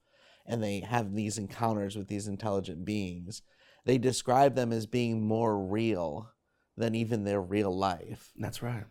and 0.50 0.62
they 0.62 0.82
have 0.82 1.14
these 1.14 1.38
encounters 1.38 1.96
with 1.96 2.08
these 2.08 2.28
intelligent 2.28 2.84
beings, 2.84 3.44
they 3.86 3.98
describe 3.98 4.56
them 4.56 4.74
as 4.74 4.88
being 4.88 5.26
more 5.26 5.58
real 5.58 6.32
than 6.76 6.96
even 6.96 7.24
their 7.24 7.40
real 7.40 7.76
life. 7.76 8.32
That's 8.36 8.62
right. 8.62 8.86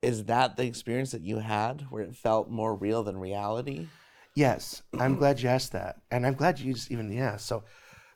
Is 0.00 0.24
that 0.24 0.56
the 0.56 0.64
experience 0.64 1.12
that 1.12 1.22
you 1.22 1.38
had 1.38 1.82
where 1.90 2.02
it 2.02 2.16
felt 2.16 2.50
more 2.50 2.74
real 2.74 3.02
than 3.02 3.18
reality? 3.18 3.86
Yes, 4.34 4.82
I'm 4.98 5.16
glad 5.16 5.40
you 5.40 5.50
asked 5.50 5.72
that. 5.72 5.96
And 6.10 6.26
I'm 6.26 6.34
glad 6.34 6.58
you 6.58 6.72
just 6.72 6.90
even, 6.90 7.12
yeah. 7.12 7.36
So, 7.36 7.62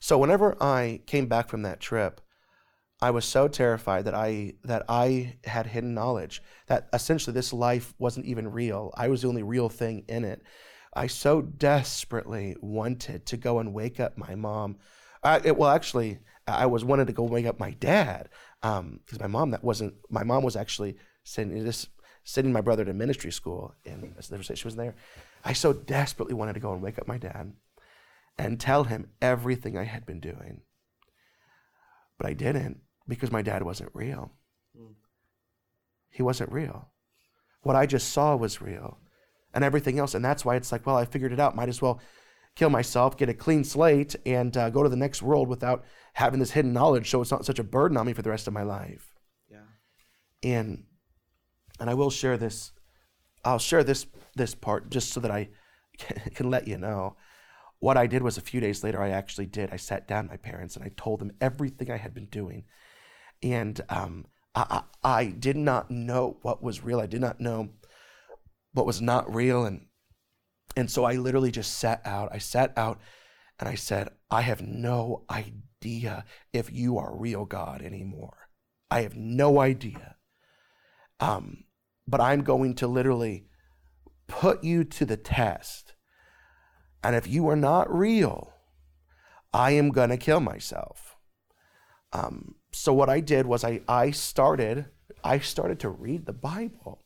so 0.00 0.16
whenever 0.16 0.56
I 0.60 1.02
came 1.06 1.26
back 1.26 1.48
from 1.48 1.62
that 1.62 1.78
trip, 1.78 2.22
I 3.02 3.10
was 3.10 3.26
so 3.26 3.46
terrified 3.46 4.06
that 4.06 4.14
I 4.14 4.54
that 4.64 4.84
I 4.88 5.36
had 5.44 5.66
hidden 5.66 5.92
knowledge 5.92 6.42
that 6.66 6.88
essentially 6.94 7.34
this 7.34 7.52
life 7.52 7.92
wasn't 7.98 8.24
even 8.24 8.50
real. 8.50 8.94
I 8.96 9.08
was 9.08 9.20
the 9.20 9.28
only 9.28 9.42
real 9.42 9.68
thing 9.68 10.06
in 10.08 10.24
it. 10.24 10.42
I 10.96 11.06
so 11.08 11.42
desperately 11.42 12.56
wanted 12.60 13.26
to 13.26 13.36
go 13.36 13.58
and 13.58 13.74
wake 13.74 14.00
up 14.00 14.16
my 14.16 14.34
mom. 14.34 14.76
Uh, 15.22 15.40
it, 15.44 15.56
well, 15.56 15.70
actually, 15.70 16.18
I 16.48 16.66
was 16.66 16.84
wanted 16.84 17.06
to 17.08 17.12
go 17.12 17.24
wake 17.24 17.46
up 17.46 17.60
my 17.60 17.72
dad 17.72 18.30
because 18.62 18.80
um, 18.80 19.00
my 19.20 19.26
mom 19.26 19.50
that 19.50 19.62
wasn't 19.62 19.94
my 20.10 20.24
mom 20.24 20.42
was 20.42 20.56
actually 20.56 20.96
sending 21.24 21.64
this 21.64 21.88
sending 22.24 22.52
my 22.52 22.60
brother 22.60 22.84
to 22.84 22.92
ministry 22.92 23.30
school 23.30 23.74
and 23.84 24.14
she 24.54 24.64
was 24.66 24.76
there. 24.76 24.94
I 25.44 25.52
so 25.52 25.72
desperately 25.72 26.34
wanted 26.34 26.54
to 26.54 26.60
go 26.60 26.72
and 26.72 26.82
wake 26.82 26.98
up 26.98 27.06
my 27.06 27.18
dad 27.18 27.52
and 28.38 28.58
tell 28.58 28.84
him 28.84 29.10
everything 29.20 29.76
I 29.76 29.84
had 29.84 30.06
been 30.06 30.20
doing, 30.20 30.62
but 32.18 32.26
I 32.26 32.32
didn't 32.32 32.80
because 33.06 33.30
my 33.30 33.42
dad 33.42 33.62
wasn't 33.62 33.90
real. 33.92 34.32
Mm. 34.76 34.94
He 36.10 36.22
wasn't 36.22 36.52
real. 36.52 36.88
What 37.62 37.76
I 37.76 37.86
just 37.86 38.12
saw 38.12 38.34
was 38.34 38.60
real 38.60 38.98
and 39.56 39.64
everything 39.64 39.98
else. 39.98 40.14
And 40.14 40.24
that's 40.24 40.44
why 40.44 40.54
it's 40.54 40.70
like, 40.70 40.86
well, 40.86 40.96
I 40.96 41.06
figured 41.06 41.32
it 41.32 41.40
out. 41.40 41.56
Might 41.56 41.70
as 41.70 41.80
well 41.80 41.98
kill 42.54 42.68
myself, 42.70 43.16
get 43.16 43.30
a 43.30 43.34
clean 43.34 43.64
slate, 43.64 44.14
and 44.26 44.54
uh, 44.56 44.70
go 44.70 44.82
to 44.82 44.88
the 44.88 44.96
next 44.96 45.22
world 45.22 45.48
without 45.48 45.84
having 46.12 46.38
this 46.38 46.52
hidden 46.52 46.72
knowledge 46.72 47.10
so 47.10 47.22
it's 47.22 47.30
not 47.30 47.44
such 47.44 47.58
a 47.58 47.64
burden 47.64 47.96
on 47.96 48.06
me 48.06 48.12
for 48.12 48.22
the 48.22 48.30
rest 48.30 48.46
of 48.46 48.52
my 48.52 48.62
life. 48.62 49.14
Yeah. 49.50 49.58
And 50.42 50.84
and 51.80 51.90
I 51.90 51.94
will 51.94 52.10
share 52.10 52.36
this. 52.36 52.72
I'll 53.44 53.58
share 53.58 53.82
this 53.82 54.06
this 54.34 54.54
part 54.54 54.90
just 54.90 55.10
so 55.12 55.20
that 55.20 55.30
I 55.30 55.48
can 56.34 56.50
let 56.50 56.68
you 56.68 56.76
know. 56.76 57.16
What 57.78 57.96
I 57.96 58.06
did 58.06 58.22
was 58.22 58.38
a 58.38 58.42
few 58.42 58.60
days 58.60 58.84
later, 58.84 59.02
I 59.02 59.10
actually 59.10 59.46
did. 59.46 59.70
I 59.72 59.76
sat 59.76 60.06
down 60.06 60.28
my 60.28 60.36
parents 60.36 60.76
and 60.76 60.84
I 60.84 60.90
told 60.96 61.20
them 61.20 61.32
everything 61.40 61.90
I 61.90 61.96
had 61.96 62.14
been 62.14 62.26
doing 62.26 62.64
and 63.42 63.80
um, 63.88 64.26
I, 64.54 64.82
I, 65.04 65.26
did 65.26 65.56
not 65.56 65.90
know 65.90 66.38
what 66.42 66.62
was 66.62 66.82
real. 66.82 67.00
I 67.00 67.06
did 67.06 67.20
not 67.20 67.40
know 67.40 67.68
what 68.76 68.84
was 68.84 69.00
not 69.00 69.34
real, 69.34 69.64
and 69.64 69.86
and 70.76 70.90
so 70.90 71.04
I 71.04 71.14
literally 71.14 71.50
just 71.50 71.78
sat 71.78 72.02
out. 72.04 72.28
I 72.30 72.38
sat 72.38 72.76
out, 72.76 73.00
and 73.58 73.68
I 73.68 73.74
said, 73.74 74.10
I 74.30 74.42
have 74.42 74.60
no 74.60 75.24
idea 75.30 76.26
if 76.52 76.70
you 76.70 76.98
are 76.98 77.16
real 77.16 77.46
God 77.46 77.80
anymore. 77.80 78.50
I 78.90 79.00
have 79.00 79.16
no 79.16 79.60
idea. 79.60 80.16
Um, 81.20 81.64
but 82.06 82.20
I'm 82.20 82.42
going 82.42 82.74
to 82.74 82.86
literally 82.86 83.46
put 84.26 84.62
you 84.62 84.84
to 84.84 85.06
the 85.06 85.16
test. 85.16 85.94
And 87.02 87.16
if 87.16 87.26
you 87.26 87.48
are 87.48 87.56
not 87.56 87.92
real, 87.92 88.52
I 89.54 89.70
am 89.70 89.88
going 89.88 90.10
to 90.10 90.18
kill 90.18 90.40
myself. 90.40 91.16
Um, 92.12 92.56
so 92.72 92.92
what 92.92 93.08
I 93.08 93.20
did 93.20 93.46
was 93.46 93.64
I, 93.64 93.80
I 93.88 94.10
started 94.10 94.90
I 95.24 95.38
started 95.38 95.80
to 95.80 95.88
read 95.88 96.26
the 96.26 96.32
Bible. 96.32 97.05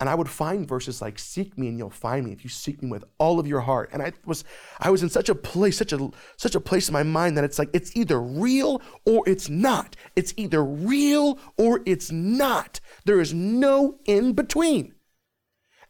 And 0.00 0.08
I 0.08 0.14
would 0.14 0.28
find 0.28 0.68
verses 0.68 1.00
like 1.00 1.18
seek 1.18 1.56
me 1.56 1.68
and 1.68 1.78
you'll 1.78 1.88
find 1.88 2.26
me 2.26 2.32
if 2.32 2.42
you 2.42 2.50
seek 2.50 2.82
me 2.82 2.90
with 2.90 3.04
all 3.18 3.38
of 3.38 3.46
your 3.46 3.60
heart. 3.60 3.90
And 3.92 4.02
I 4.02 4.12
was 4.26 4.44
I 4.80 4.90
was 4.90 5.02
in 5.02 5.08
such 5.08 5.28
a 5.28 5.34
place, 5.34 5.78
such 5.78 5.92
a 5.92 6.10
such 6.36 6.54
a 6.54 6.60
place 6.60 6.88
in 6.88 6.92
my 6.92 7.04
mind 7.04 7.36
that 7.36 7.44
it's 7.44 7.58
like 7.58 7.70
it's 7.72 7.96
either 7.96 8.20
real 8.20 8.82
or 9.06 9.22
it's 9.28 9.48
not. 9.48 9.94
It's 10.16 10.34
either 10.36 10.64
real 10.64 11.38
or 11.56 11.80
it's 11.86 12.10
not. 12.10 12.80
There 13.04 13.20
is 13.20 13.32
no 13.32 14.00
in 14.04 14.32
between. 14.32 14.94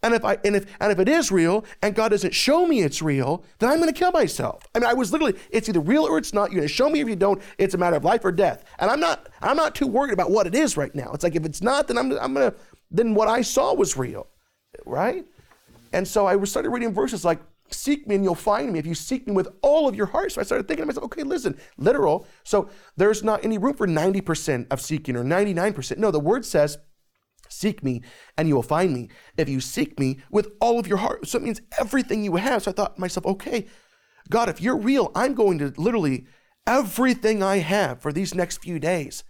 And 0.05 0.13
if 0.13 0.23
I 0.23 0.37
and 0.45 0.55
if 0.55 0.67
and 0.81 0.93
if 0.93 0.99
it 0.99 1.09
is 1.09 1.33
real 1.33 1.65
and 1.81 1.95
God 1.95 2.11
doesn't 2.11 2.35
show 2.35 2.67
me 2.67 2.83
it's 2.83 3.01
real, 3.01 3.43
then 3.59 3.71
I'm 3.71 3.79
going 3.79 3.93
to 3.93 3.99
kill 3.99 4.13
myself. 4.13 4.63
I 4.75 4.81
mean, 4.81 4.91
I 4.91 4.93
was 4.93 5.13
literally 5.13 5.35
it's 5.49 5.67
either 5.67 5.81
real 5.81 6.05
or 6.05 6.19
it's 6.19 6.35
not. 6.35 6.53
You're 6.53 6.61
to 6.61 6.69
show 6.69 6.91
me 6.91 7.01
if 7.01 7.09
you 7.09 7.17
don't. 7.17 7.41
It's 7.57 7.73
a 7.73 7.79
matter 7.79 7.97
of 7.97 8.05
life 8.05 8.23
or 8.23 8.31
death. 8.31 8.65
And 8.79 8.91
I'm 8.91 9.01
not 9.01 9.31
I'm 9.41 9.57
not 9.57 9.75
too 9.75 9.87
worried 9.87 10.13
about 10.13 10.31
what 10.31 10.47
it 10.47 10.55
is 10.55 10.77
right 10.77 10.95
now. 10.95 11.11
It's 11.15 11.25
like 11.25 11.37
if 11.37 11.47
it's 11.47 11.63
not, 11.63 11.89
then 11.89 11.97
I'm 11.97 12.13
I'm 12.19 12.35
going 12.35 12.51
to 12.51 12.57
then 12.91 13.15
what 13.15 13.29
I 13.29 13.43
saw 13.43 13.75
was 13.75 13.97
real, 13.97 14.27
right? 14.85 15.25
And 15.93 16.07
so 16.07 16.27
I 16.27 16.43
started 16.45 16.71
reading 16.71 16.93
verses 16.93 17.25
like 17.25 17.41
seek 17.71 18.07
me 18.07 18.15
and 18.15 18.25
you'll 18.25 18.35
find 18.35 18.73
me 18.73 18.79
if 18.79 18.87
you 18.87 18.95
seek 18.95 19.27
me 19.27 19.33
with 19.33 19.49
all 19.63 19.89
of 19.89 19.95
your 19.95 20.07
heart. 20.07 20.33
So 20.33 20.41
I 20.41 20.45
started 20.45 20.69
thinking 20.69 20.83
to 20.83 20.87
myself, 20.87 21.05
okay, 21.07 21.23
listen, 21.23 21.59
literal. 21.77 22.27
So 22.43 22.69
there's 22.97 23.23
not 23.23 23.45
any 23.45 23.59
room 23.59 23.75
for 23.75 23.87
90% 23.87 24.67
of 24.71 24.81
seeking 24.81 25.17
or 25.17 25.25
99%. 25.25 25.97
No, 25.99 26.11
the 26.11 26.21
word 26.21 26.45
says 26.45 26.79
Seek 27.49 27.85
me 27.85 28.03
and 28.37 28.49
you 28.49 28.55
will 28.55 28.63
find 28.63 28.93
me 28.93 29.09
if 29.37 29.49
you 29.49 29.61
seek 29.61 29.99
me 29.99 30.19
with 30.31 30.49
all 30.61 30.79
of 30.79 30.87
your 30.87 30.99
heart. 30.99 31.29
So 31.29 31.39
it 31.39 31.45
means 31.45 31.61
everything 31.79 32.25
you 32.25 32.37
have. 32.37 32.63
So 32.63 32.71
I 32.71 32.75
thought 32.75 32.97
to 32.97 33.01
myself, 33.01 33.27
okay, 33.27 33.67
God, 34.31 34.49
if 34.49 34.61
you're 34.61 34.77
real, 34.77 35.13
I'm 35.15 35.35
going 35.35 35.59
to 35.59 35.73
literally 35.77 36.27
everything 36.67 37.43
I 37.43 37.59
have 37.59 38.01
for 38.01 38.13
these 38.13 38.35
next 38.35 38.63
few 38.63 38.79
days, 38.79 39.23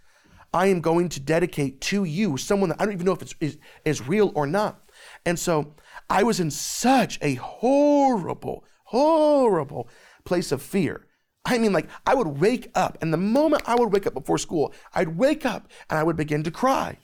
I 0.55 0.67
am 0.67 0.79
going 0.79 1.09
to 1.09 1.19
dedicate 1.19 1.81
to 1.81 2.05
you, 2.05 2.37
someone 2.37 2.69
that 2.69 2.79
I 2.79 2.85
don't 2.85 2.93
even 2.93 3.05
know 3.05 3.11
if 3.11 3.21
it's 3.21 3.35
is, 3.41 3.57
is 3.83 4.07
real 4.07 4.31
or 4.35 4.47
not. 4.47 4.89
And 5.25 5.37
so 5.37 5.75
I 6.09 6.23
was 6.23 6.39
in 6.39 6.49
such 6.49 7.19
a 7.21 7.35
horrible, 7.35 8.63
horrible 8.85 9.89
place 10.23 10.53
of 10.53 10.61
fear. 10.61 11.07
I 11.43 11.57
mean, 11.57 11.73
like, 11.73 11.89
I 12.07 12.15
would 12.15 12.39
wake 12.39 12.71
up, 12.73 12.97
and 13.01 13.11
the 13.11 13.17
moment 13.17 13.63
I 13.65 13.75
would 13.75 13.91
wake 13.91 14.07
up 14.07 14.13
before 14.13 14.37
school, 14.37 14.73
I'd 14.93 15.17
wake 15.17 15.45
up 15.45 15.69
and 15.89 15.99
I 15.99 16.03
would 16.03 16.15
begin 16.15 16.41
to 16.43 16.51
cry 16.51 16.99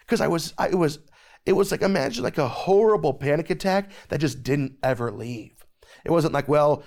because 0.00 0.20
I 0.20 0.28
was, 0.28 0.52
I, 0.58 0.68
it 0.68 0.74
was, 0.74 0.98
it 1.46 1.54
was 1.54 1.70
like 1.70 1.80
imagine 1.80 2.22
like 2.22 2.36
a 2.36 2.46
horrible 2.46 3.14
panic 3.14 3.48
attack 3.48 3.90
that 4.10 4.20
just 4.20 4.42
didn't 4.42 4.76
ever 4.82 5.10
leave. 5.10 5.64
It 6.04 6.10
wasn't 6.10 6.34
like, 6.34 6.46
well, 6.46 6.82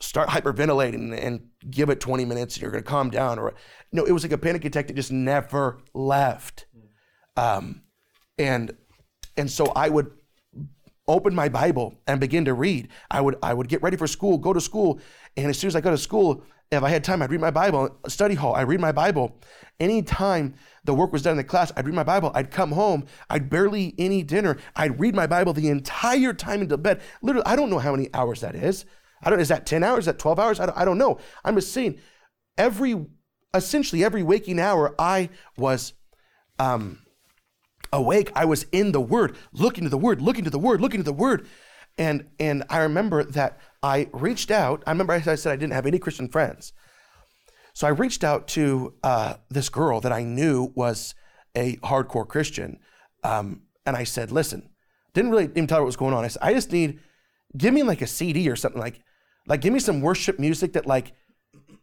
start 0.00 0.30
hyperventilating 0.30 1.16
and 1.18 1.46
give 1.70 1.90
it 1.90 2.00
20 2.00 2.24
minutes 2.24 2.56
and 2.56 2.62
you're 2.62 2.70
going 2.70 2.82
to 2.82 2.88
calm 2.88 3.10
down 3.10 3.38
or 3.38 3.54
no 3.92 4.04
it 4.04 4.12
was 4.12 4.22
like 4.22 4.32
a 4.32 4.38
panic 4.38 4.64
attack 4.64 4.86
that 4.86 4.96
just 4.96 5.12
never 5.12 5.78
left. 5.94 6.66
Um, 7.36 7.82
and 8.38 8.76
and 9.36 9.50
so 9.50 9.66
i 9.76 9.88
would 9.88 10.10
open 11.06 11.34
my 11.34 11.48
bible 11.48 11.94
and 12.06 12.20
begin 12.20 12.44
to 12.44 12.54
read. 12.54 12.88
I 13.10 13.20
would 13.20 13.36
i 13.42 13.52
would 13.52 13.68
get 13.68 13.82
ready 13.82 13.96
for 13.96 14.06
school 14.06 14.38
go 14.38 14.52
to 14.52 14.60
school 14.60 15.00
and 15.36 15.46
as 15.48 15.58
soon 15.58 15.68
as 15.68 15.76
i 15.76 15.80
go 15.80 15.90
to 15.90 15.98
school 15.98 16.42
if 16.70 16.82
i 16.82 16.88
had 16.88 17.04
time 17.04 17.20
i'd 17.20 17.30
read 17.30 17.40
my 17.40 17.50
bible 17.50 17.98
study 18.06 18.34
hall 18.34 18.54
I'd 18.54 18.68
read 18.68 18.80
my 18.80 18.92
bible. 18.92 19.38
Anytime 19.78 20.54
the 20.84 20.94
work 20.94 21.12
was 21.12 21.22
done 21.22 21.32
in 21.32 21.36
the 21.36 21.44
class 21.44 21.72
i'd 21.76 21.86
read 21.86 21.94
my 21.94 22.04
bible 22.04 22.32
i'd 22.34 22.50
come 22.50 22.72
home 22.72 23.06
i'd 23.28 23.50
barely 23.50 23.94
any 23.98 24.22
dinner 24.22 24.56
i'd 24.76 24.98
read 24.98 25.14
my 25.14 25.26
bible 25.26 25.52
the 25.52 25.68
entire 25.68 26.32
time 26.32 26.62
until 26.62 26.78
bed. 26.78 27.00
Literally 27.22 27.46
i 27.46 27.54
don't 27.54 27.70
know 27.70 27.78
how 27.78 27.92
many 27.92 28.08
hours 28.14 28.40
that 28.40 28.54
is 28.54 28.86
I 29.22 29.30
don't. 29.30 29.40
Is 29.40 29.48
that 29.48 29.66
ten 29.66 29.82
hours? 29.82 30.00
Is 30.00 30.06
that 30.06 30.18
twelve 30.18 30.38
hours? 30.38 30.60
I 30.60 30.66
don't, 30.66 30.78
I 30.78 30.84
don't 30.84 30.98
know. 30.98 31.18
I'm 31.44 31.54
just 31.54 31.72
saying. 31.72 31.98
Every 32.58 33.06
essentially 33.54 34.04
every 34.04 34.22
waking 34.22 34.60
hour, 34.60 34.94
I 34.98 35.30
was 35.56 35.94
um, 36.58 37.00
awake. 37.92 38.30
I 38.34 38.44
was 38.44 38.64
in 38.72 38.92
the 38.92 39.00
Word, 39.00 39.36
looking 39.52 39.84
to 39.84 39.90
the 39.90 39.98
Word, 39.98 40.20
looking 40.20 40.44
to 40.44 40.50
the 40.50 40.58
Word, 40.58 40.80
looking 40.80 41.00
to 41.00 41.04
the 41.04 41.12
Word, 41.12 41.46
and 41.98 42.28
and 42.38 42.64
I 42.70 42.78
remember 42.78 43.24
that 43.24 43.58
I 43.82 44.08
reached 44.12 44.50
out. 44.50 44.82
I 44.86 44.90
remember 44.90 45.12
I 45.12 45.20
said 45.20 45.52
I 45.52 45.56
didn't 45.56 45.72
have 45.72 45.86
any 45.86 45.98
Christian 45.98 46.28
friends, 46.28 46.72
so 47.72 47.86
I 47.86 47.90
reached 47.90 48.24
out 48.24 48.48
to 48.48 48.94
uh, 49.02 49.34
this 49.48 49.68
girl 49.68 50.00
that 50.00 50.12
I 50.12 50.22
knew 50.22 50.72
was 50.74 51.14
a 51.56 51.76
hardcore 51.78 52.28
Christian, 52.28 52.78
um, 53.24 53.62
and 53.84 53.96
I 53.96 54.04
said, 54.04 54.30
"Listen." 54.30 54.68
Didn't 55.12 55.32
really 55.32 55.46
even 55.46 55.66
tell 55.66 55.78
her 55.78 55.82
what 55.82 55.86
was 55.86 55.96
going 55.96 56.14
on. 56.14 56.24
I 56.24 56.28
said, 56.28 56.42
"I 56.42 56.54
just 56.54 56.70
need." 56.70 57.00
Give 57.56 57.74
me 57.74 57.82
like 57.82 58.00
a 58.00 58.06
CD 58.06 58.48
or 58.48 58.54
something 58.54 58.80
like 58.80 59.00
like, 59.50 59.60
give 59.60 59.72
me 59.72 59.80
some 59.80 60.00
worship 60.00 60.38
music 60.38 60.74
that 60.74 60.86
like 60.86 61.12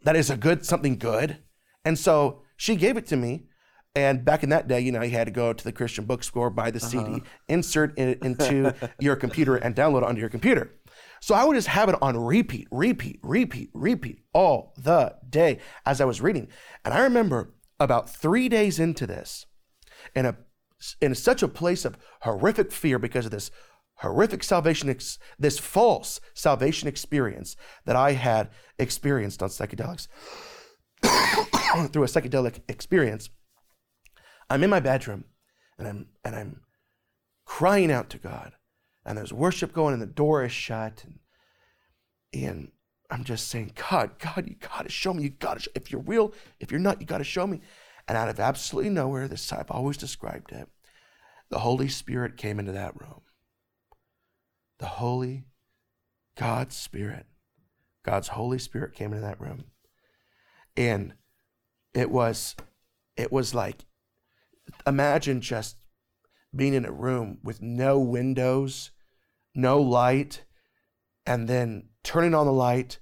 that 0.03 0.15
is 0.15 0.29
a 0.29 0.37
good 0.37 0.65
something 0.65 0.97
good. 0.97 1.37
And 1.83 1.99
so 1.99 2.41
she 2.55 2.77
gave 2.77 2.95
it 2.95 3.05
to 3.07 3.17
me. 3.17 3.47
And 3.93 4.23
back 4.23 4.41
in 4.43 4.49
that 4.49 4.67
day, 4.67 4.79
you 4.79 4.91
know, 4.91 5.01
you 5.01 5.11
had 5.11 5.25
to 5.25 5.31
go 5.31 5.51
to 5.51 5.63
the 5.63 5.73
Christian 5.73 6.05
bookstore, 6.05 6.49
buy 6.49 6.71
the 6.71 6.79
uh-huh. 6.79 6.87
CD, 6.87 7.23
insert 7.49 7.97
it 7.99 8.23
into 8.23 8.73
your 8.99 9.15
computer, 9.15 9.57
and 9.57 9.75
download 9.75 10.03
it 10.03 10.03
onto 10.05 10.21
your 10.21 10.29
computer. 10.29 10.71
So 11.19 11.35
I 11.35 11.43
would 11.43 11.55
just 11.55 11.67
have 11.67 11.89
it 11.89 11.95
on 12.01 12.15
repeat, 12.15 12.67
repeat, 12.71 13.19
repeat, 13.21 13.69
repeat 13.73 14.21
all 14.33 14.73
the 14.77 15.15
day 15.27 15.59
as 15.85 15.99
I 15.99 16.05
was 16.05 16.21
reading. 16.21 16.47
And 16.85 16.93
I 16.93 16.99
remember 17.01 17.53
about 17.79 18.09
three 18.09 18.47
days 18.47 18.79
into 18.79 19.05
this, 19.05 19.45
in 20.15 20.25
a 20.25 20.37
in 21.01 21.15
such 21.15 21.43
a 21.43 21.47
place 21.47 21.83
of 21.83 21.97
horrific 22.21 22.71
fear 22.71 22.99
because 22.99 23.25
of 23.25 23.31
this 23.31 23.51
horrific 23.97 24.43
salvation, 24.43 24.89
ex- 24.89 25.19
this 25.39 25.59
false 25.59 26.19
salvation 26.33 26.87
experience 26.87 27.55
that 27.85 27.95
I 27.95 28.13
had 28.13 28.49
experienced 28.77 29.41
on 29.41 29.49
psychedelics 29.49 30.07
through 31.91 32.03
a 32.03 32.07
psychedelic 32.07 32.61
experience. 32.67 33.29
I'm 34.49 34.63
in 34.63 34.69
my 34.69 34.79
bedroom 34.79 35.25
and 35.77 35.87
I'm 35.87 36.07
and 36.23 36.35
I'm 36.35 36.61
crying 37.45 37.91
out 37.91 38.09
to 38.11 38.17
God. 38.17 38.53
And 39.05 39.17
there's 39.17 39.33
worship 39.33 39.73
going 39.73 39.93
and 39.93 40.01
the 40.01 40.07
door 40.07 40.43
is 40.43 40.51
shut 40.51 41.03
and 41.03 41.19
and 42.33 42.71
I'm 43.09 43.23
just 43.23 43.47
saying, 43.47 43.71
God, 43.89 44.19
God, 44.19 44.47
you 44.47 44.55
gotta 44.55 44.89
show 44.89 45.13
me. 45.13 45.23
You 45.23 45.29
gotta 45.29 45.61
show, 45.61 45.71
if 45.75 45.91
you're 45.91 46.01
real, 46.01 46.33
if 46.59 46.71
you're 46.71 46.79
not, 46.79 46.99
you 46.99 47.07
gotta 47.07 47.23
show 47.23 47.47
me. 47.47 47.61
And 48.07 48.17
out 48.17 48.29
of 48.29 48.39
absolutely 48.39 48.91
nowhere, 48.91 49.27
this 49.27 49.51
I've 49.51 49.71
always 49.71 49.97
described 49.97 50.51
it, 50.51 50.67
the 51.49 51.59
Holy 51.59 51.87
Spirit 51.87 52.37
came 52.37 52.59
into 52.59 52.73
that 52.73 52.99
room 52.99 53.21
the 54.79 54.85
Holy 54.85 55.45
God's 56.37 56.75
Spirit, 56.75 57.25
God's 58.03 58.29
Holy 58.29 58.59
Spirit 58.59 58.93
came 58.93 59.11
into 59.11 59.25
that 59.25 59.41
room. 59.41 59.65
And 60.75 61.13
it 61.93 62.11
was, 62.11 62.55
it 63.15 63.31
was 63.31 63.55
like, 63.55 63.85
imagine 64.85 65.41
just 65.41 65.77
being 66.55 66.73
in 66.73 66.85
a 66.85 66.91
room 66.91 67.39
with 67.43 67.61
no 67.61 67.99
windows, 67.99 68.91
no 69.55 69.81
light, 69.81 70.43
and 71.25 71.47
then 71.47 71.89
turning 72.03 72.35
on 72.35 72.45
the 72.45 72.53
light 72.53 72.99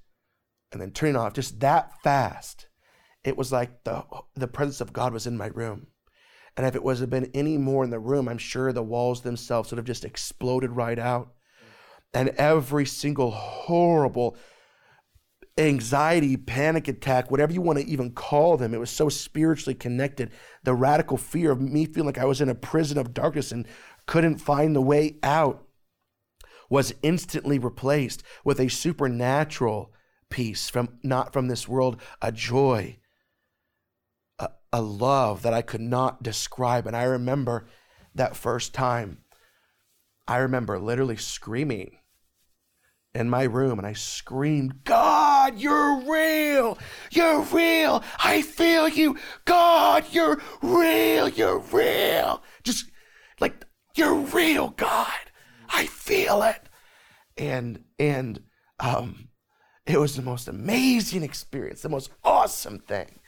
and 0.71 0.81
then 0.81 0.91
turning 0.91 1.15
off 1.15 1.33
just 1.33 1.59
that 1.59 2.01
fast. 2.01 2.67
It 3.23 3.38
was 3.38 3.51
like 3.51 3.83
the, 3.83 4.03
the 4.35 4.47
presence 4.47 4.81
of 4.81 4.93
God 4.93 5.11
was 5.11 5.27
in 5.27 5.38
my 5.38 5.47
room. 5.47 5.88
And 6.57 6.65
if 6.65 6.75
it 6.75 6.83
was 6.83 7.01
have 7.01 7.09
been 7.09 7.31
any 7.33 7.57
more 7.57 7.83
in 7.83 7.89
the 7.89 7.99
room, 7.99 8.29
I'm 8.29 8.38
sure 8.38 8.71
the 8.71 8.81
walls 8.81 9.21
themselves 9.21 9.71
would 9.71 9.77
have 9.77 9.85
just 9.85 10.05
exploded 10.05 10.71
right 10.71 10.97
out 10.97 11.35
and 12.15 12.30
every 12.30 12.86
single 12.86 13.30
horrible 13.30 14.38
anxiety, 15.58 16.38
panic 16.38 16.88
attack, 16.88 17.30
whatever 17.30 17.54
you 17.54 17.62
want 17.62 17.78
to 17.78 17.86
even 17.86 18.12
call 18.12 18.58
them. 18.58 18.73
It 18.73 18.80
was 18.80 18.89
so 18.89 19.10
spiritually 19.10 19.75
connected. 19.75 20.32
The 20.63 20.73
radical 20.73 21.17
fear 21.17 21.51
of 21.51 21.62
me 21.62 21.86
feeling 21.86 22.08
like 22.08 22.17
I 22.17 22.25
was 22.25 22.41
in 22.41 22.49
a 22.49 22.56
prison 22.56 22.97
of 22.97 23.13
darkness 23.13 23.51
and 23.51 23.67
couldn't 24.06 24.39
find 24.39 24.75
the 24.75 24.82
way 24.82 25.17
out 25.23 25.67
was 26.69 26.95
instantly 27.04 27.60
replaced 27.60 28.23
with 28.43 28.60
a 28.60 28.69
supernatural 28.69 29.93
peace 30.30 30.69
from 30.69 30.97
not 31.04 31.32
from 31.32 31.47
this 31.47 31.67
world, 31.67 32.01
a 32.21 32.32
joy, 32.32 32.97
a, 34.39 34.49
a 34.73 34.82
love 34.82 35.41
that 35.43 35.54
I 35.54 35.62
could 35.62 35.82
not 35.82 36.23
describe. 36.23 36.88
And 36.88 36.95
I 36.95 37.04
remember 37.04 37.67
that 38.15 38.36
first 38.36 38.73
time. 38.73 39.19
I 40.28 40.38
remember 40.38 40.80
literally 40.80 41.17
screaming 41.17 41.97
in 43.15 43.30
my 43.30 43.43
room 43.43 43.80
and 43.80 43.88
I 43.88 43.93
screamed, 43.93 44.84
God, 44.84 45.58
you're 45.58 46.01
real. 46.01 46.78
You're 47.12 47.41
real. 47.43 48.04
I 48.19 48.41
feel 48.41 48.88
you. 48.89 49.17
God, 49.45 50.06
you're 50.12 50.41
real. 50.62 51.30
You're 51.30 51.60
real. 51.60 52.43
Just 52.63 52.91
like, 53.39 53.65
you're 53.95 54.15
real, 54.15 54.69
God. 54.69 55.08
I 55.69 55.86
feel 55.86 56.43
it. 56.43 56.62
And, 57.38 57.84
and, 57.97 58.41
um, 58.80 59.30
it 59.86 59.99
was 59.99 60.15
the 60.15 60.21
most 60.21 60.47
amazing 60.47 61.23
experience, 61.23 61.82
the 61.82 61.89
most 61.89 62.10
awesome 62.23 62.80
thing 62.80 63.19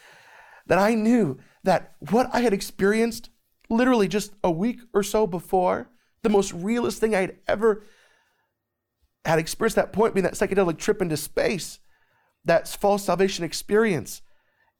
that 0.66 0.80
I 0.80 0.96
knew 0.96 1.38
that 1.64 1.94
what 2.12 2.30
I 2.34 2.42
had 2.42 2.54
experienced 2.54 3.30
literally 3.70 4.08
just 4.08 4.34
a 4.44 4.52
week 4.52 4.80
or 4.94 5.04
so 5.04 5.28
before, 5.28 5.90
the 6.24 6.30
most 6.30 6.54
realist 6.54 7.00
thing 7.00 7.16
I 7.16 7.22
had 7.22 7.38
ever 7.48 7.84
had 9.28 9.40
experienced 9.40 9.76
that 9.76 9.94
point 9.94 10.14
being 10.14 10.24
that 10.24 10.34
psychedelic 10.34 10.78
trip 10.78 11.02
into 11.02 11.18
space, 11.18 11.80
that 12.46 12.68
false 12.68 13.04
salvation 13.04 13.44
experience, 13.44 14.22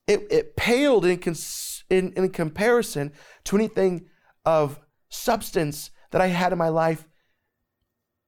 it, 0.08 0.26
it 0.32 0.56
paled 0.56 1.06
in, 1.06 1.18
cons- 1.20 1.84
in, 1.90 2.14
in 2.14 2.30
comparison 2.30 3.12
to 3.44 3.58
anything 3.58 4.06
of 4.46 4.80
substance 5.10 5.92
that 6.12 6.22
I 6.22 6.28
had 6.28 6.54
in 6.54 6.58
my 6.58 6.70
life 6.70 7.06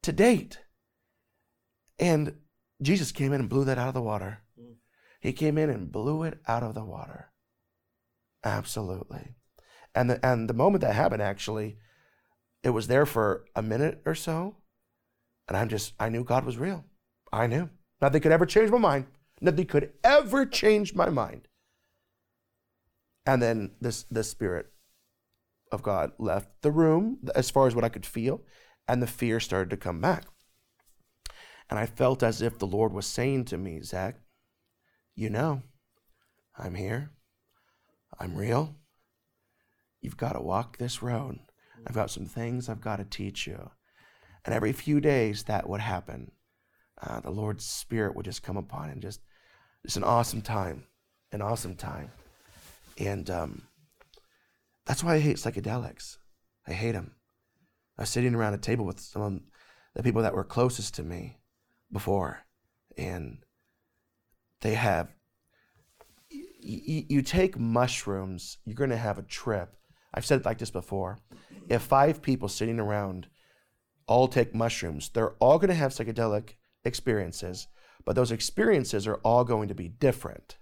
to 0.03 0.11
date. 0.11 0.59
And 1.97 2.35
Jesus 2.81 3.13
came 3.13 3.31
in 3.31 3.41
and 3.41 3.49
blew 3.49 3.63
that 3.65 3.77
out 3.77 3.87
of 3.87 3.93
the 3.93 4.01
water. 4.01 4.39
Mm. 4.59 4.75
He 5.21 5.31
came 5.31 5.57
in 5.57 5.69
and 5.69 5.91
blew 5.91 6.23
it 6.23 6.39
out 6.47 6.63
of 6.63 6.73
the 6.73 6.83
water. 6.83 7.31
Absolutely. 8.43 9.35
And 9.95 10.09
the, 10.09 10.25
and 10.25 10.49
the 10.49 10.53
moment 10.53 10.81
that 10.81 10.95
happened, 10.95 11.21
actually, 11.21 11.77
it 12.61 12.69
was 12.69 12.87
there 12.87 13.05
for 13.05 13.45
a 13.55 13.61
minute 13.61 14.01
or 14.05 14.15
so. 14.15 14.57
And 15.49 15.57
I'm 15.57 15.67
just, 15.67 15.93
I 15.99 16.09
knew 16.09 16.23
God 16.23 16.45
was 16.45 16.57
real. 16.57 16.85
I 17.33 17.47
knew. 17.47 17.69
Nothing 18.01 18.21
could 18.21 18.31
ever 18.31 18.45
change 18.45 18.69
my 18.69 18.77
mind. 18.77 19.07
Nothing 19.41 19.65
could 19.65 19.91
ever 20.03 20.45
change 20.45 20.93
my 20.93 21.09
mind. 21.09 21.47
And 23.25 23.41
then 23.41 23.71
this 23.81 24.03
the 24.03 24.23
spirit 24.23 24.67
of 25.71 25.83
God 25.83 26.11
left 26.17 26.61
the 26.61 26.71
room 26.71 27.17
as 27.35 27.49
far 27.49 27.67
as 27.67 27.75
what 27.75 27.83
I 27.83 27.89
could 27.89 28.05
feel, 28.05 28.41
and 28.87 29.01
the 29.01 29.07
fear 29.07 29.39
started 29.39 29.69
to 29.71 29.77
come 29.77 29.99
back. 29.99 30.25
And 31.69 31.77
I 31.77 31.85
felt 31.85 32.23
as 32.23 32.41
if 32.41 32.57
the 32.57 32.67
Lord 32.67 32.93
was 32.93 33.05
saying 33.05 33.45
to 33.45 33.57
me, 33.57 33.81
Zach, 33.81 34.19
you 35.15 35.29
know, 35.29 35.63
I'm 36.57 36.75
here. 36.75 37.11
I'm 38.19 38.35
real. 38.35 38.75
You've 40.01 40.17
got 40.17 40.33
to 40.33 40.41
walk 40.41 40.77
this 40.77 41.03
road. 41.03 41.39
I've 41.85 41.95
got 41.95 42.09
some 42.09 42.25
things 42.25 42.69
I've 42.69 42.81
got 42.81 42.97
to 42.97 43.05
teach 43.05 43.45
you. 43.45 43.71
And 44.45 44.53
every 44.53 44.71
few 44.71 44.99
days, 44.99 45.43
that 45.43 45.67
would 45.67 45.81
happen. 45.81 46.31
Uh, 47.01 47.19
the 47.19 47.29
Lord's 47.29 47.65
Spirit 47.65 48.15
would 48.15 48.25
just 48.25 48.43
come 48.43 48.57
upon 48.57 48.89
him. 48.89 48.99
just, 48.99 49.21
it's 49.83 49.95
an 49.95 50.03
awesome 50.03 50.41
time, 50.41 50.85
an 51.31 51.41
awesome 51.41 51.75
time. 51.75 52.11
And 52.97 53.29
um, 53.29 53.61
that's 54.85 55.03
why 55.03 55.15
I 55.15 55.19
hate 55.19 55.37
psychedelics. 55.37 56.17
I 56.67 56.73
hate 56.73 56.93
them. 56.93 57.15
I 57.97 58.03
was 58.03 58.09
sitting 58.09 58.35
around 58.35 58.53
a 58.53 58.57
table 58.57 58.85
with 58.85 58.99
some 58.99 59.21
of 59.21 59.39
the 59.95 60.03
people 60.03 60.21
that 60.21 60.33
were 60.33 60.43
closest 60.43 60.95
to 60.95 61.03
me 61.03 61.37
before, 61.91 62.39
and 62.97 63.39
they 64.61 64.73
have. 64.73 65.09
Y- 66.31 67.05
you 67.09 67.21
take 67.21 67.57
mushrooms, 67.57 68.57
you're 68.65 68.75
going 68.75 68.89
to 68.89 68.97
have 68.97 69.17
a 69.17 69.23
trip 69.23 69.79
I've 70.13 70.25
said 70.25 70.39
it 70.39 70.45
like 70.45 70.57
this 70.57 70.71
before. 70.71 71.19
If 71.67 71.83
five 71.83 72.21
people 72.21 72.47
sitting 72.47 72.79
around 72.79 73.27
all 74.09 74.27
take 74.27 74.55
mushrooms, 74.55 75.09
they're 75.09 75.35
all 75.35 75.59
going 75.59 75.69
to 75.69 75.75
have 75.75 75.91
psychedelic 75.91 76.55
experiences, 76.83 77.67
but 78.03 78.15
those 78.15 78.31
experiences 78.31 79.07
are 79.07 79.19
all 79.23 79.45
going 79.45 79.69
to 79.69 79.75
be 79.75 79.87
different. 79.87 80.57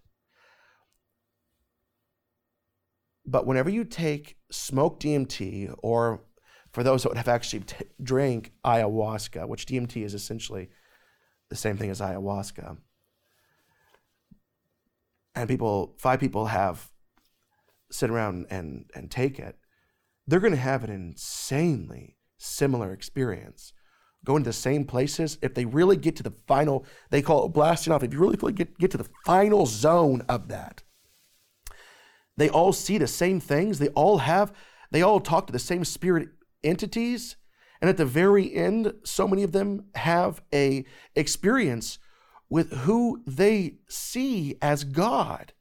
But 3.25 3.45
whenever 3.45 3.69
you 3.69 3.85
take 3.85 4.37
smoked 4.51 5.03
DMT, 5.03 5.73
or 5.79 6.21
for 6.73 6.83
those 6.83 7.03
that 7.03 7.15
have 7.15 7.29
actually 7.29 7.61
t- 7.61 7.85
drank 8.03 8.51
ayahuasca, 8.65 9.47
which 9.47 9.65
DMT 9.65 10.03
is 10.03 10.13
essentially 10.13 10.69
the 11.49 11.55
same 11.55 11.77
thing 11.77 11.89
as 11.89 12.01
ayahuasca, 12.01 12.77
and 15.35 15.49
people, 15.49 15.95
five 15.97 16.19
people 16.19 16.47
have 16.47 16.89
sit 17.91 18.09
around 18.09 18.47
and, 18.49 18.89
and 18.93 19.09
take 19.09 19.39
it, 19.39 19.55
they're 20.25 20.41
going 20.41 20.51
to 20.51 20.59
have 20.59 20.83
an 20.83 20.89
insanely 20.89 22.16
similar 22.37 22.93
experience. 22.93 23.73
Going 24.25 24.43
to 24.43 24.49
the 24.49 24.53
same 24.53 24.85
places, 24.85 25.37
if 25.41 25.53
they 25.53 25.65
really 25.65 25.95
get 25.95 26.15
to 26.17 26.23
the 26.23 26.33
final, 26.47 26.85
they 27.11 27.21
call 27.21 27.45
it 27.45 27.53
blasting 27.53 27.93
off. 27.93 28.03
If 28.03 28.13
you 28.13 28.19
really 28.19 28.53
get, 28.53 28.77
get 28.77 28.91
to 28.91 28.97
the 28.97 29.09
final 29.25 29.65
zone 29.65 30.23
of 30.27 30.49
that, 30.49 30.83
they 32.35 32.49
all 32.49 32.73
see 32.73 32.97
the 32.97 33.07
same 33.07 33.39
things. 33.39 33.79
They 33.79 33.89
all 33.89 34.19
have, 34.19 34.53
they 34.91 35.01
all 35.01 35.19
talk 35.19 35.47
to 35.47 35.53
the 35.53 35.59
same 35.59 35.85
spirit 35.85 36.29
entities. 36.63 37.35
And 37.81 37.89
at 37.89 37.97
the 37.97 38.05
very 38.05 38.53
end, 38.53 38.93
so 39.03 39.27
many 39.27 39.43
of 39.43 39.51
them 39.51 39.85
have 39.95 40.41
a 40.53 40.85
experience 41.15 41.99
with 42.49 42.71
who 42.71 43.23
they 43.27 43.75
see 43.87 44.55
as 44.61 44.83
God. 44.83 45.53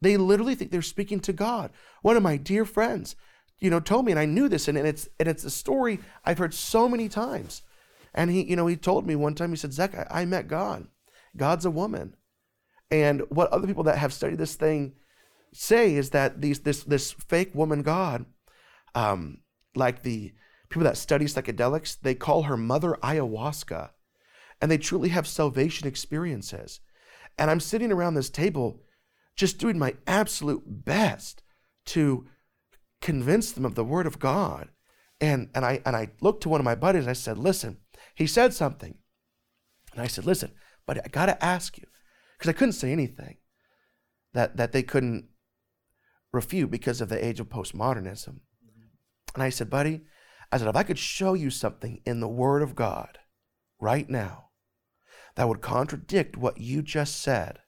They 0.00 0.16
literally 0.16 0.54
think 0.54 0.70
they're 0.70 0.82
speaking 0.82 1.20
to 1.20 1.32
God. 1.32 1.72
One 2.02 2.16
of 2.16 2.22
my 2.22 2.36
dear 2.36 2.64
friends, 2.64 3.16
you 3.60 3.70
know, 3.70 3.80
told 3.80 4.06
me, 4.06 4.12
and 4.12 4.18
I 4.18 4.24
knew 4.24 4.48
this, 4.48 4.68
and, 4.68 4.78
and 4.78 4.86
it's 4.86 5.08
and 5.18 5.28
it's 5.28 5.44
a 5.44 5.50
story 5.50 6.00
I've 6.24 6.38
heard 6.38 6.54
so 6.54 6.88
many 6.88 7.08
times. 7.08 7.62
And 8.14 8.30
he, 8.30 8.42
you 8.42 8.56
know, 8.56 8.66
he 8.66 8.76
told 8.76 9.06
me 9.06 9.16
one 9.16 9.34
time, 9.34 9.50
he 9.50 9.56
said, 9.56 9.72
Zach, 9.72 9.94
I, 9.94 10.22
I 10.22 10.24
met 10.24 10.48
God. 10.48 10.86
God's 11.36 11.64
a 11.64 11.70
woman. 11.70 12.16
And 12.90 13.22
what 13.28 13.50
other 13.50 13.66
people 13.66 13.84
that 13.84 13.98
have 13.98 14.12
studied 14.12 14.38
this 14.38 14.54
thing 14.54 14.94
say 15.52 15.94
is 15.94 16.10
that 16.10 16.40
these 16.40 16.60
this 16.60 16.84
this 16.84 17.12
fake 17.12 17.54
woman 17.54 17.82
God, 17.82 18.26
um, 18.94 19.38
like 19.74 20.02
the 20.02 20.32
people 20.68 20.84
that 20.84 20.96
study 20.96 21.26
psychedelics, 21.26 21.98
they 22.00 22.14
call 22.14 22.44
her 22.44 22.56
Mother 22.56 22.96
Ayahuasca, 23.02 23.90
and 24.60 24.70
they 24.70 24.78
truly 24.78 25.10
have 25.10 25.26
salvation 25.26 25.86
experiences. 25.86 26.80
And 27.38 27.50
I'm 27.50 27.60
sitting 27.60 27.92
around 27.92 28.14
this 28.14 28.30
table, 28.30 28.82
just 29.36 29.58
doing 29.58 29.78
my 29.78 29.94
absolute 30.06 30.62
best 30.66 31.42
to 31.86 32.26
convince 33.00 33.52
them 33.52 33.64
of 33.64 33.74
the 33.74 33.84
Word 33.84 34.06
of 34.06 34.18
God. 34.18 34.68
And 35.20 35.50
and 35.54 35.64
I 35.64 35.80
and 35.84 35.96
I 35.96 36.10
looked 36.20 36.42
to 36.44 36.48
one 36.48 36.60
of 36.60 36.64
my 36.64 36.74
buddies 36.74 37.02
and 37.02 37.10
I 37.10 37.14
said, 37.14 37.38
"Listen," 37.38 37.78
he 38.14 38.26
said 38.26 38.54
something, 38.54 38.98
and 39.92 40.02
I 40.02 40.06
said, 40.06 40.26
"Listen, 40.26 40.52
buddy, 40.86 41.00
I 41.04 41.08
got 41.08 41.26
to 41.26 41.44
ask 41.44 41.76
you," 41.76 41.86
because 42.36 42.48
I 42.48 42.52
couldn't 42.52 42.74
say 42.74 42.92
anything 42.92 43.38
that 44.32 44.56
that 44.56 44.72
they 44.72 44.82
couldn't 44.82 45.28
refute 46.32 46.70
because 46.70 47.00
of 47.00 47.08
the 47.08 47.24
age 47.24 47.40
of 47.40 47.48
postmodernism. 47.48 48.40
And 49.34 49.42
I 49.42 49.50
said, 49.50 49.70
buddy, 49.70 50.02
I 50.50 50.58
said, 50.58 50.68
if 50.68 50.76
I 50.76 50.82
could 50.82 50.98
show 50.98 51.34
you 51.34 51.50
something 51.50 52.00
in 52.04 52.20
the 52.20 52.28
Word 52.28 52.62
of 52.62 52.74
God 52.74 53.18
right 53.80 54.08
now 54.08 54.50
that 55.36 55.48
would 55.48 55.60
contradict 55.60 56.36
what 56.36 56.58
you 56.58 56.82
just 56.82 57.20
said, 57.20 57.60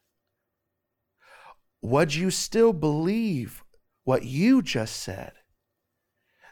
would 1.81 2.13
you 2.13 2.29
still 2.29 2.73
believe 2.73 3.60
what 4.03 4.23
you 4.23 4.61
just 4.61 4.95
said, 4.97 5.33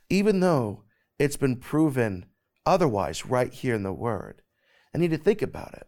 even 0.09 0.39
though 0.39 0.83
it's 1.17 1.37
been 1.37 1.57
proven 1.57 2.25
otherwise 2.65 3.25
right 3.25 3.53
here 3.53 3.75
in 3.75 3.83
the 3.83 3.93
Word? 3.93 4.41
I 4.93 4.97
need 4.97 5.11
to 5.11 5.17
think 5.17 5.41
about 5.41 5.73
it. 5.73 5.87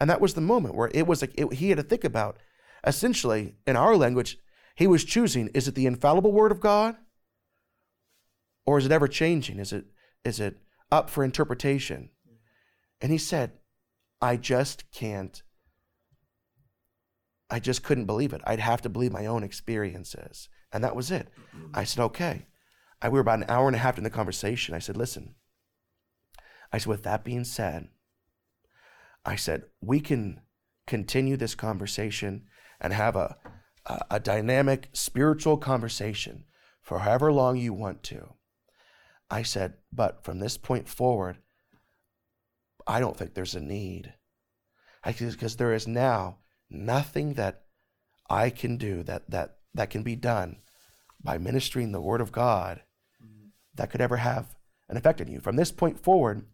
And 0.00 0.08
that 0.08 0.20
was 0.20 0.34
the 0.34 0.40
moment 0.40 0.74
where 0.74 0.90
it 0.94 1.06
was 1.06 1.22
like 1.22 1.32
it, 1.36 1.54
he 1.54 1.70
had 1.70 1.78
to 1.78 1.82
think 1.82 2.04
about 2.04 2.38
essentially, 2.86 3.56
in 3.66 3.76
our 3.76 3.96
language, 3.96 4.38
he 4.76 4.86
was 4.86 5.04
choosing 5.04 5.48
is 5.54 5.66
it 5.66 5.74
the 5.74 5.86
infallible 5.86 6.32
word 6.32 6.52
of 6.52 6.60
God? 6.60 6.96
Or 8.64 8.78
is 8.78 8.86
it 8.86 8.92
ever 8.92 9.08
changing? 9.08 9.58
Is 9.58 9.72
it 9.72 9.86
is 10.24 10.40
it 10.40 10.58
up 10.92 11.10
for 11.10 11.24
interpretation? 11.24 12.10
And 13.00 13.10
he 13.10 13.18
said, 13.18 13.52
I 14.20 14.36
just 14.36 14.90
can't 14.92 15.42
I 17.50 17.60
just 17.60 17.82
couldn't 17.82 18.06
believe 18.06 18.32
it. 18.32 18.42
I'd 18.44 18.60
have 18.60 18.82
to 18.82 18.88
believe 18.88 19.12
my 19.12 19.26
own 19.26 19.42
experiences. 19.42 20.48
And 20.72 20.84
that 20.84 20.96
was 20.96 21.10
it. 21.10 21.28
Mm-hmm. 21.56 21.70
I 21.74 21.84
said, 21.84 22.02
okay. 22.04 22.46
I, 23.00 23.08
we 23.08 23.14
were 23.14 23.20
about 23.20 23.38
an 23.38 23.46
hour 23.48 23.66
and 23.66 23.76
a 23.76 23.80
half 23.80 23.98
in 23.98 24.04
the 24.04 24.10
conversation. 24.10 24.74
I 24.74 24.80
said, 24.80 24.96
listen. 24.96 25.34
I 26.72 26.78
said, 26.78 26.88
with 26.88 27.02
that 27.04 27.24
being 27.24 27.44
said, 27.44 27.88
I 29.24 29.36
said, 29.36 29.64
we 29.80 30.00
can 30.00 30.40
continue 30.86 31.36
this 31.36 31.54
conversation 31.54 32.44
and 32.80 32.92
have 32.92 33.16
a, 33.16 33.36
a, 33.86 34.00
a 34.12 34.20
dynamic 34.20 34.88
spiritual 34.92 35.56
conversation 35.56 36.44
for 36.82 37.00
however 37.00 37.32
long 37.32 37.56
you 37.56 37.72
want 37.72 38.02
to. 38.04 38.34
I 39.30 39.42
said, 39.42 39.74
but 39.92 40.24
from 40.24 40.38
this 40.38 40.56
point 40.56 40.88
forward, 40.88 41.38
I 42.86 43.00
don't 43.00 43.16
think 43.16 43.34
there's 43.34 43.54
a 43.54 43.60
need. 43.60 44.14
I 45.04 45.12
because 45.12 45.56
there 45.56 45.74
is 45.74 45.86
now 45.86 46.38
nothing 46.70 47.34
that 47.34 47.64
I 48.28 48.50
can 48.50 48.76
do 48.76 49.02
that, 49.04 49.30
that, 49.30 49.57
that 49.78 49.90
can 49.90 50.02
be 50.02 50.16
done 50.16 50.56
by 51.22 51.38
ministering 51.38 51.92
the 51.92 52.00
Word 52.00 52.20
of 52.20 52.32
God 52.32 52.82
that 53.74 53.90
could 53.90 54.00
ever 54.00 54.16
have 54.16 54.56
an 54.88 54.96
effect 54.96 55.20
on 55.20 55.28
you. 55.28 55.38
From 55.38 55.54
this 55.54 55.70
point 55.70 56.02
forward, 56.02 56.44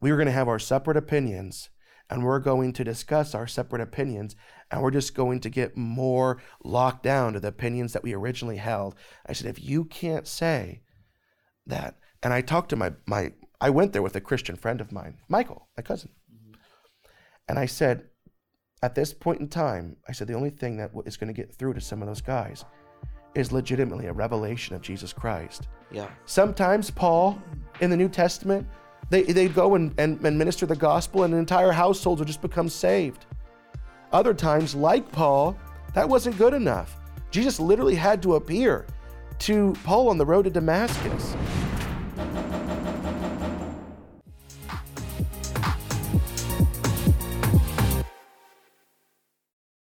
we 0.00 0.10
are 0.10 0.16
going 0.16 0.26
to 0.26 0.32
have 0.32 0.48
our 0.48 0.58
separate 0.58 0.96
opinions 0.96 1.70
and 2.10 2.24
we're 2.24 2.40
going 2.40 2.72
to 2.72 2.82
discuss 2.82 3.36
our 3.36 3.46
separate 3.46 3.80
opinions 3.80 4.34
and 4.68 4.82
we're 4.82 4.90
just 4.90 5.14
going 5.14 5.38
to 5.40 5.48
get 5.48 5.76
more 5.76 6.42
locked 6.64 7.04
down 7.04 7.34
to 7.34 7.40
the 7.40 7.48
opinions 7.48 7.92
that 7.92 8.02
we 8.02 8.12
originally 8.12 8.56
held. 8.56 8.96
I 9.24 9.32
said, 9.32 9.46
if 9.46 9.62
you 9.62 9.84
can't 9.84 10.26
say 10.26 10.82
that, 11.66 11.98
and 12.20 12.32
I 12.32 12.40
talked 12.40 12.70
to 12.70 12.76
my, 12.76 12.94
my 13.06 13.32
I 13.60 13.70
went 13.70 13.92
there 13.92 14.02
with 14.02 14.16
a 14.16 14.20
Christian 14.20 14.56
friend 14.56 14.80
of 14.80 14.90
mine, 14.90 15.18
Michael, 15.28 15.68
my 15.76 15.84
cousin. 15.84 16.10
And 17.48 17.60
I 17.60 17.66
said, 17.66 18.08
at 18.82 18.94
this 18.94 19.12
point 19.12 19.40
in 19.40 19.48
time, 19.48 19.96
I 20.08 20.12
said, 20.12 20.28
the 20.28 20.34
only 20.34 20.50
thing 20.50 20.76
that 20.76 20.90
is 21.06 21.16
going 21.16 21.32
to 21.32 21.34
get 21.34 21.54
through 21.54 21.74
to 21.74 21.80
some 21.80 22.02
of 22.02 22.08
those 22.08 22.20
guys 22.20 22.64
is 23.34 23.50
legitimately 23.50 24.06
a 24.06 24.12
revelation 24.12 24.76
of 24.76 24.82
Jesus 24.82 25.12
Christ. 25.12 25.68
Yeah. 25.90 26.08
Sometimes 26.26 26.90
Paul 26.90 27.40
in 27.80 27.90
the 27.90 27.96
New 27.96 28.08
Testament 28.08 28.66
they, 29.10 29.22
they'd 29.22 29.54
go 29.54 29.74
and, 29.74 29.94
and, 29.98 30.24
and 30.24 30.38
minister 30.38 30.66
the 30.66 30.76
gospel, 30.76 31.24
and 31.24 31.34
entire 31.34 31.72
households 31.72 32.20
would 32.20 32.26
just 32.26 32.42
become 32.42 32.68
saved. 32.68 33.26
Other 34.12 34.34
times, 34.34 34.74
like 34.74 35.10
Paul, 35.10 35.56
that 35.94 36.08
wasn't 36.08 36.38
good 36.38 36.54
enough. 36.54 36.96
Jesus 37.30 37.58
literally 37.58 37.94
had 37.94 38.22
to 38.22 38.36
appear 38.36 38.86
to 39.40 39.74
Paul 39.84 40.08
on 40.08 40.18
the 40.18 40.26
road 40.26 40.44
to 40.44 40.50
Damascus. 40.50 41.36